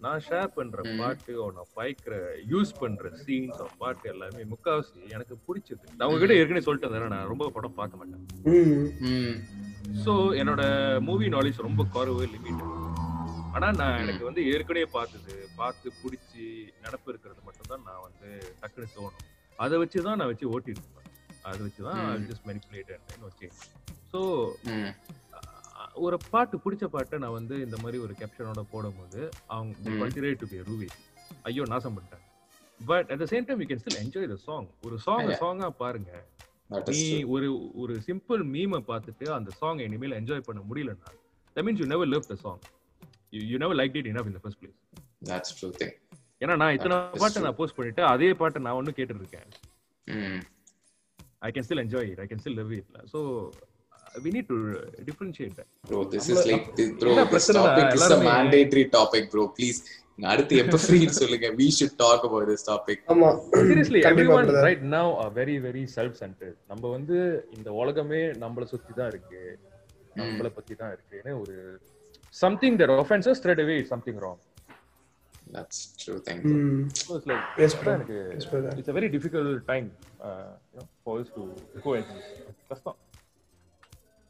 நான் 0.00 0.22
share 0.26 0.52
பண்ற. 0.56 0.82
பாட்டு 0.98 1.32
நான் 1.56 1.70
பாய்க்கிற 1.78 2.14
யூஸ் 2.52 2.70
பண்ற 2.78 3.10
சீன்ஸ் 3.24 3.60
பாட்டு 3.78 4.06
எல்லாமே 4.08 4.42
முக்காவாசி 4.52 5.00
எனக்கு 5.16 5.34
பிடிச்சது. 5.48 5.84
நான் 5.96 6.06
உங்ககிட்ட 6.08 6.38
ஏற்கனவே 6.40 6.64
சொல்லிட்டு 6.66 6.88
இருந்தேன் 6.88 7.14
நான் 7.16 7.30
ரொம்ப 7.32 7.50
படம் 7.56 7.76
பார்க்க 7.80 8.00
மாட்டேன். 8.00 8.24
ஸோ 10.04 10.12
என்னோட 10.40 10.62
மூவி 11.08 11.28
நாலேஜ் 11.28 11.66
ரொம்ப 11.68 11.84
குறைவு 11.96 12.26
லிமிட் 12.34 12.62
ஆனா 13.54 13.68
நான் 13.80 14.00
எனக்கு 14.02 14.24
வந்து 14.28 14.42
ஏற்கனவே 14.52 14.86
பார்த்தது. 14.96 15.34
பார்த்து 15.60 15.88
பிடிச்சி 16.00 16.44
நடப்பு 16.84 17.08
இருக்கிறது 17.12 17.40
மட்டும் 17.46 17.70
தான் 17.72 17.84
நான் 17.88 18.04
வந்து 18.06 18.28
டக்குன்னு 18.60 18.94
தோணும். 18.96 19.24
அதை 19.58 19.76
வச்சு 19.82 19.98
தான் 20.06 20.18
நான் 20.20 20.30
வச்சு 20.32 20.46
ஓட்டிட்டு 20.54 20.82
இருப்பேன். 20.82 21.08
அதை 21.48 21.58
வச்சு 21.66 21.82
தான். 21.88 22.00
ஜஸ்ட் 22.30 22.46
மெனிப்புலேட் 22.50 22.92
வச்சு 23.26 23.48
ஸோ 24.12 24.20
ஒரு 26.06 26.16
பாட்டு 26.32 26.56
பிடிச்ச 26.64 26.84
பாட்டை 26.94 27.16
நான் 27.22 27.36
வந்து 27.38 27.54
இந்த 27.66 27.76
மாதிரி 27.82 27.98
ஒரு 28.04 28.12
கேப்ஷனோட 28.20 28.62
போடும்போது 28.72 29.20
அவங்க. 29.54 29.94
கன்சிடர் 30.02 30.40
டு 30.42 30.48
பி 30.52 30.58
ரூவி 30.68 30.88
ஐயோ 31.48 31.64
நாசம் 31.72 31.94
பண்ணிட்டேன் 31.96 32.24
but 32.80 33.08
at 33.12 33.22
the 33.22 33.28
same 33.32 33.46
time 33.48 33.62
you 33.62 33.68
can 33.70 33.82
still 33.82 34.00
enjoy 34.02 34.28
the 34.32 34.38
song 34.46 34.68
ஒரு 34.86 34.96
சாங். 35.06 35.30
சாங்கா 35.42 35.68
பாருங்க. 35.82 36.12
நீ. 36.90 37.00
ஒரு 37.34 37.48
ஒரு 37.82 37.94
சிம்பிள் 38.06 38.42
மீமை 38.54 38.80
பார்த்துட்டு 38.90 39.26
அந்த 39.38 39.50
சாங் 39.60 39.80
இனிமேல் 39.86 40.18
என்ஜாய் 40.18 40.46
பண்ண 40.48 40.60
முடியலன்னா 40.68 41.10
that 41.56 41.64
means 41.66 41.82
you 41.82 41.88
never 41.92 42.10
love 42.14 42.30
the 42.32 42.36
song 42.44 42.60
you 43.32 43.58
never 43.58 43.78
like 43.80 43.96
it 44.00 44.10
enough 44.12 44.28
in 44.30 44.36
the 44.36 44.42
first 44.44 44.60
place 44.62 44.78
that's 45.30 45.50
true 45.58 45.72
thing. 45.74 45.92
ஏன்னா 46.42 46.54
நான் 46.60 46.74
இத்தனை 46.76 46.96
That 46.98 47.18
பாட்டை. 47.22 47.40
நான் 47.44 47.56
போஸ்ட் 47.56 47.76
பண்ணிட்டு 47.78 48.02
அதே 48.10 48.28
பாட்டை 48.40 48.60
நான் 48.66 48.76
ஒன்றும் 48.78 48.96
கேட்டுட்டு 48.98 49.22
இருக்கேன் 49.24 49.48
I 51.42 51.52
can 51.52 51.66
still 51.66 51.82
enjoy 51.84 52.08
it 52.12 52.20
I 52.20 52.28
can 52.30 52.42
still 52.42 52.58
love 52.60 52.72
it 52.78 52.88
so 53.12 53.20
we 54.22 54.30
need 54.36 54.48
to 54.50 54.58
differentiate 55.08 55.58
bro 55.90 55.98
this 56.14 56.26
is 56.32 56.40
like 56.46 56.64
th- 56.78 56.94
bro 57.00 57.12
this 57.28 57.48
topic 57.58 57.88
is 57.98 58.06
a 58.10 58.20
mandatory 58.28 58.86
topic 58.96 59.24
bro. 59.32 59.44
Please 59.58 59.80
அடுத்து 60.24 60.54
எப்ப 60.62 60.78
ஃப்ரீ 60.80 60.98
சொல்லுங்க. 61.18 61.48
We 61.58 61.66
should 61.76 61.92
talk 61.96 62.22
about 62.24 62.42
this 62.46 62.62
topic. 62.64 62.98
ஆமா. 63.12 63.28
Seriously 63.60 64.00
brother. 64.30 64.56
Right 64.66 64.82
now 64.94 65.12
are 65.22 65.30
very 65.38 65.54
very 65.66 65.84
self 65.94 66.16
centered 66.20 66.58
நம்ம 66.72 66.82
வந்து 66.96 67.18
இந்த 67.56 67.68
உலகமே 67.82 68.20
நம்மள 68.42 68.66
சுத்தி 68.72 68.92
தான் 68.98 69.08
இருக்கு 69.12 69.42
நம்மள 70.16 70.48
பத்தி 70.58 70.74
தான் 70.74 70.92
இருக்குன்னு 70.94 71.32
ஒரு 71.42 71.56
something 72.34 72.78
that 72.80 72.94
offense 72.98 73.28
straight 73.40 73.62
away 73.64 73.76
it's 73.80 73.94
something 73.96 74.20
wrong 74.26 74.40
that's 75.54 75.78
true 76.00 76.18
thing 76.26 76.40
ம் 76.48 76.82
So 76.98 77.12
it's 77.16 77.26
like 77.26 77.44
Yes, 77.62 77.72
bro. 77.78 77.92
Yes, 78.34 78.44
brother. 78.50 78.72
It's 78.74 78.90
a 78.92 78.98
very 78.98 79.08
difficult 79.14 79.48
time 79.70 79.86
uh, 80.20 80.34
you 80.68 80.78
know, 80.78 80.86
for 81.04 81.14
us 81.22 81.28
to 81.36 81.42
coexist 81.84 82.28
கஷ்டம் 82.70 82.98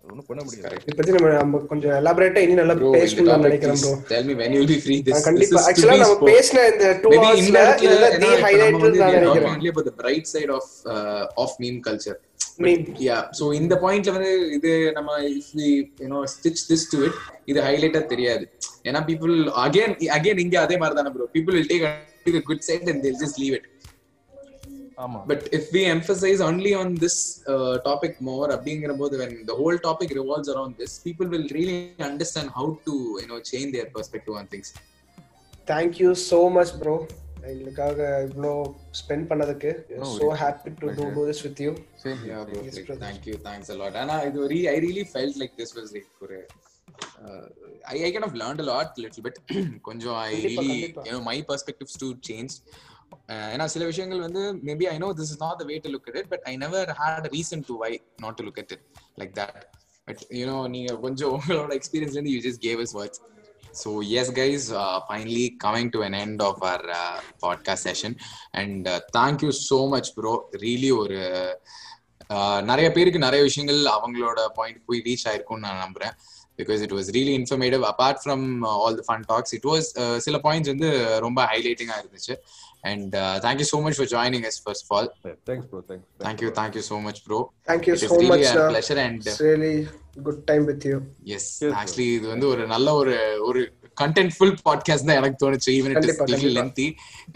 ஒண்ணும் 0.04 0.26
பண்ண 0.28 0.40
முடியாது 0.44 0.64
correct 0.66 0.86
இத 0.86 0.94
பத்தி 0.98 1.14
நம்ம 1.16 1.32
நம்ம 1.40 1.60
கொஞ்சம் 1.72 1.94
எலாபரேட்டா 1.98 2.42
இன்னும் 2.44 2.60
நல்லா 2.62 2.76
bro 2.78 2.88
இந்த 2.90 3.00
பேசணும் 3.00 3.28
நான் 3.30 3.36
topic 3.36 3.48
நினைக்கிறேன் 3.48 3.80
bro 3.82 3.92
tell 4.12 4.24
me 4.28 4.36
when 4.40 4.54
you'll 4.56 4.70
be 4.74 4.80
free 4.86 4.98
this, 5.08 5.14
this 5.14 5.26
கண்டிப்பா 5.28 5.60
be 5.62 5.98
நம்ம. 6.04 6.30
பேசின 6.30 6.64
இந்த 6.72 6.86
2 6.94 7.12
Maybe 7.14 7.26
ஹவர்ஸ்ல 7.26 7.60
இதுல 7.86 8.08
தி 8.22 8.30
ஹைலைட் 8.44 8.78
நான் 9.02 9.14
நினைக்கிறேன் 9.16 9.52
only 9.54 9.70
about 9.74 9.88
the 9.90 9.96
bright 10.02 10.26
side 10.34 10.52
of 10.58 10.64
uh, 10.94 11.42
of 11.44 11.52
meme 11.64 11.80
culture 11.88 12.18
meme 12.64 12.84
yeah 13.08 13.22
so 13.38 13.44
இந்த 13.60 13.74
பாயிண்ட்ல 13.84 14.12
வந்து 14.16 14.32
இது 14.56 14.70
நம்ம 14.96 15.10
if 15.40 15.48
we 15.58 15.68
you 16.02 16.08
know 16.12 16.22
stitch 16.34 16.62
this 16.70 16.82
to 16.92 16.98
it 17.08 17.14
இது 17.50 17.58
ஹைலைட்டா 17.66 18.00
தெரியாது 18.12 18.44
ஏன்னா 18.88 19.00
people 19.10 19.34
again 19.66 19.92
again 20.18 20.38
இங்க 20.44 20.56
அதே 20.64 20.76
மாதிரி 20.82 20.98
தானே 21.00 21.12
bro 21.16 21.26
people 21.36 21.54
will 21.58 21.68
take 21.72 21.84
the 22.38 22.42
good 22.50 22.62
side 22.68 22.88
and 22.92 23.00
they'll 23.04 23.22
just 23.24 23.38
leave 23.42 23.54
it 23.58 23.66
ஆமா 25.04 25.20
but 25.30 25.42
if 25.58 25.64
we 25.74 25.82
emphasize 25.96 26.40
only 26.48 26.72
on 26.82 26.88
this 27.04 27.16
uh, 27.52 27.74
topic 27.88 28.14
more 28.28 28.48
அப்படிங்கிற 28.56 28.94
போது 29.02 29.14
when 29.22 29.32
the 29.50 29.56
whole 29.60 29.78
topic 29.88 30.10
revolves 30.20 30.50
around 30.54 30.74
this 30.82 30.94
people 31.06 31.28
will 31.34 31.46
really 31.58 31.78
understand 32.10 32.50
how 32.58 32.66
to 32.88 32.94
you 33.22 33.28
know 33.30 33.40
change 33.52 33.70
their 33.78 33.88
perspective 33.96 34.36
on 34.40 34.46
things 34.54 34.70
thank 35.72 35.96
you 36.04 36.10
so 36.30 36.40
much 36.58 36.74
bro 36.82 36.96
எங்களுக்காக 37.50 37.98
இவ்வளோ 38.28 38.52
spend 39.00 39.26
பண்ணதுக்கு 39.30 39.70
worries. 39.92 40.40
happy 40.40 40.70
to 40.80 40.86
do 40.90 41.04
Pleasure. 41.06 41.24
this 41.28 41.40
with 41.46 41.60
you 41.64 41.72
same 42.02 42.20
brother. 42.26 42.96
thank 43.04 43.22
you 43.28 43.36
thanks 43.46 43.70
a 43.74 43.78
lot 43.80 43.96
I, 43.96 44.20
இது 44.28 44.46
re- 44.54 44.68
I 44.74 44.78
really 44.86 45.04
felt 45.14 45.36
like 45.42 45.54
this 45.62 45.72
was 45.78 45.88
like 45.96 46.10
ஒரு 46.26 46.38
uh, 47.22 47.44
I, 47.92 48.04
I 48.06 48.10
kind 48.14 48.26
of 48.28 48.34
learned 48.42 48.60
a 48.60 48.70
lot 48.72 48.90
little 49.04 49.24
bit 49.28 49.36
கொஞ்சம் 49.88 50.16
கண்டிப்பா. 50.60 51.04
you 51.08 51.12
know 51.14 51.22
my 51.32 51.38
perspectives 51.52 51.94
too 52.04 52.12
changed 52.30 52.58
Uh, 53.32 53.46
ஏன்னா 53.54 53.64
சில 53.72 53.84
விஷயங்கள் 53.88 54.20
வந்து 54.24 54.42
maybe 54.66 54.84
I 54.90 54.96
know 55.02 55.08
this 55.18 55.30
is 55.32 55.40
not 55.42 55.58
the 55.60 55.64
way 55.70 55.76
to 55.84 55.90
look 55.94 56.08
at 56.10 56.16
it 56.20 56.26
but 56.32 56.44
I 56.50 56.52
never 56.62 56.90
had 57.00 57.26
a 57.28 57.32
reason 57.34 57.62
to 57.68 57.74
why 57.82 57.90
not 58.24 58.36
to 58.38 58.44
look 58.46 58.60
at 58.62 58.72
it 58.76 58.82
like 59.20 59.32
that 59.38 59.58
but 60.08 60.22
you know 60.38 60.56
நீங்க 60.74 60.92
கொஞ்சம் 61.04 61.32
உங்களோட 61.38 61.72
எக்ஸ்பீரியன்ஸ்ல 61.78 62.18
இருந்து 62.18 62.34
you 62.34 62.42
just 62.46 62.62
gave 62.66 62.80
us 62.84 62.94
so 63.82 63.90
yes 64.20 64.32
guys 64.38 64.66
finally 65.06 65.46
coming 65.64 65.90
to 65.94 66.00
an 66.06 66.16
end 66.22 66.42
of 66.48 66.60
our 66.62 66.84
podcast 67.44 67.86
session 67.90 68.16
and 68.60 68.88
thank you 69.18 69.52
so 69.68 69.80
much 69.94 70.10
bro 70.18 70.34
really 70.64 70.92
ஒரு 71.02 71.20
uh, 72.30 72.58
நிறைய 72.62 72.88
பேருக்கு 72.96 73.26
நிறைய 73.26 73.42
விஷயங்கள் 73.46 73.80
அவங்களோட 73.94 74.40
பாயிண்ட் 74.58 74.82
போய் 74.88 75.04
ரீச் 75.06 75.26
ஆயிருக்கும்னு 75.30 75.66
நான் 75.66 75.82
நம்புறேன். 75.84 76.14
Because 76.58 76.80
it 76.86 76.94
was 76.96 77.08
really 77.16 77.34
informative 77.40 77.84
apart 77.90 78.20
from 78.22 78.44
all 78.74 78.96
the 78.98 79.04
fun 79.06 79.24
talks 79.30 79.54
it 79.58 79.68
was 79.70 79.88
சில 80.26 80.38
பாயிண்ட்ஸ் 80.46 80.72
வந்து 80.72 80.90
ரொம்ப 81.26 81.40
ஹைலைட்டிங்காக 81.52 82.02
இருந்துச்சு. 82.02 82.34
And 82.82 83.14
thank you 83.46 83.66
so 83.72 83.80
much 83.86 83.98
for 83.98 84.10
joining 84.14 84.44
yes 84.50 84.60
first 84.64 84.84
of 84.86 84.92
all 84.98 85.10
thanks 85.50 85.68
bro 85.72 85.80
thanks 85.90 86.06
thank you 86.24 86.50
thank you 86.60 86.84
so 86.90 86.98
much 87.08 87.20
bro 87.26 87.40
thank 87.70 87.86
you 87.90 87.96
so 88.04 88.20
much 88.32 88.46
uh 88.50 88.54
uh, 88.54 88.68
pleasure 88.70 89.02
and 89.06 89.28
it's 90.10 90.18
really 90.18 90.26
good 90.28 90.40
time 90.46 90.64
with 90.66 90.84
you. 90.88 90.96
Yes 91.36 91.48
Yes, 91.62 91.72
actually 91.80 92.08
இது 92.18 92.26
வந்து 92.34 92.46
ஒரு 92.52 92.62
நல்ல 92.74 92.94
ஒரு 93.00 93.14
ஒரு 93.48 93.60
கண்டென்ட்ஃபுல் 93.96 94.52
podcast 94.66 95.08
தான் 95.08 95.18
எனக்கு 95.20 95.38
தோணுச்சு. 95.44 95.70
Even 95.78 95.92
it 95.94 95.98
is 96.02 96.18
கண்டிப்பா, 96.20 96.26
லிட்டில் 96.32 96.58
கண்டிப்பா. 96.58 96.60
Lengthy 96.60 96.86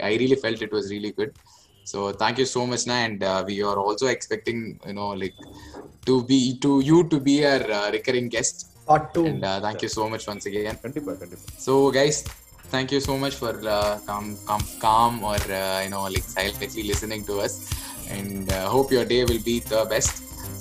I 0.09 0.17
really 0.23 0.37
felt 0.43 0.63
it 0.67 0.75
was 0.77 0.87
really 0.93 1.11
good 1.19 1.33
so 1.85 1.99
thank you 2.23 2.45
so 2.55 2.61
much 2.71 2.85
நா 2.91 2.97
and 3.07 3.23
we 3.49 3.57
are 3.69 3.81
also 3.85 4.07
expecting 4.15 4.63
you know 4.89 5.07
like 5.23 5.39
to 6.09 6.15
be 6.31 6.39
to 6.65 6.71
you 6.91 6.99
to 7.13 7.19
be 7.27 7.35
our 7.53 7.65
recurring 7.97 8.31
guest 8.37 8.61
part 8.89 9.05
2 9.13 9.27
and 9.29 9.45
thank you 9.65 9.91
so 9.97 10.03
much 10.13 10.25
once 10.31 10.47
again 10.49 10.81
கண்டிப்பா 10.85 11.13
கண்டிப்பா. 11.21 11.45
So, 11.65 11.73
guys, 11.91 12.17
thank 12.73 12.89
you 12.93 12.99
so 12.99 13.13
much 13.23 13.35
for 13.41 13.53
uh, 13.69 13.77
calm, 14.07 14.25
calm, 14.47 14.63
calm 14.83 15.13
or 15.23 15.39
uh, 15.59 15.79
you 15.83 15.91
know 15.93 16.03
like 16.15 16.27
silently 16.35 16.83
listening 16.91 17.23
to 17.29 17.35
us, 17.45 17.55
and 18.17 18.45
uh, 18.49 18.65
hope 18.75 18.89
your 18.97 19.05
day 19.13 19.21
will 19.29 19.43
be 19.43 19.57
the 19.73 19.81
best. 19.93 20.13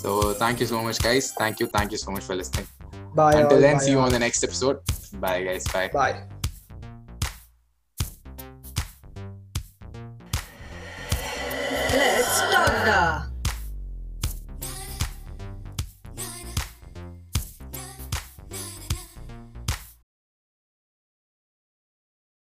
So 0.05 0.35
thank 0.35 0.61
you 0.61 0.67
so 0.67 0.83
much, 0.83 0.99
guys. 1.01 1.33
Thank 1.33 1.61
you. 1.61 1.67
Thank 1.67 1.91
you 1.91 1.97
so 1.97 2.11
much 2.11 2.25
for 2.25 2.35
listening. 2.35 2.69
Bye. 3.15 3.41
Until 3.41 3.57
all, 3.57 3.61
then, 3.63 3.77
bye 3.77 3.81
see 3.81 3.95
all. 3.95 4.01
you 4.01 4.05
on 4.05 4.13
the 4.13 4.19
next 4.19 4.45
episode. 4.45 4.81
Bye, 5.15 5.45
guys. 5.45 5.65
Bye. 5.73 5.89
Bye. 5.89 6.29
Let's 11.97 12.37
start. 12.37 12.85
now. 12.85 13.34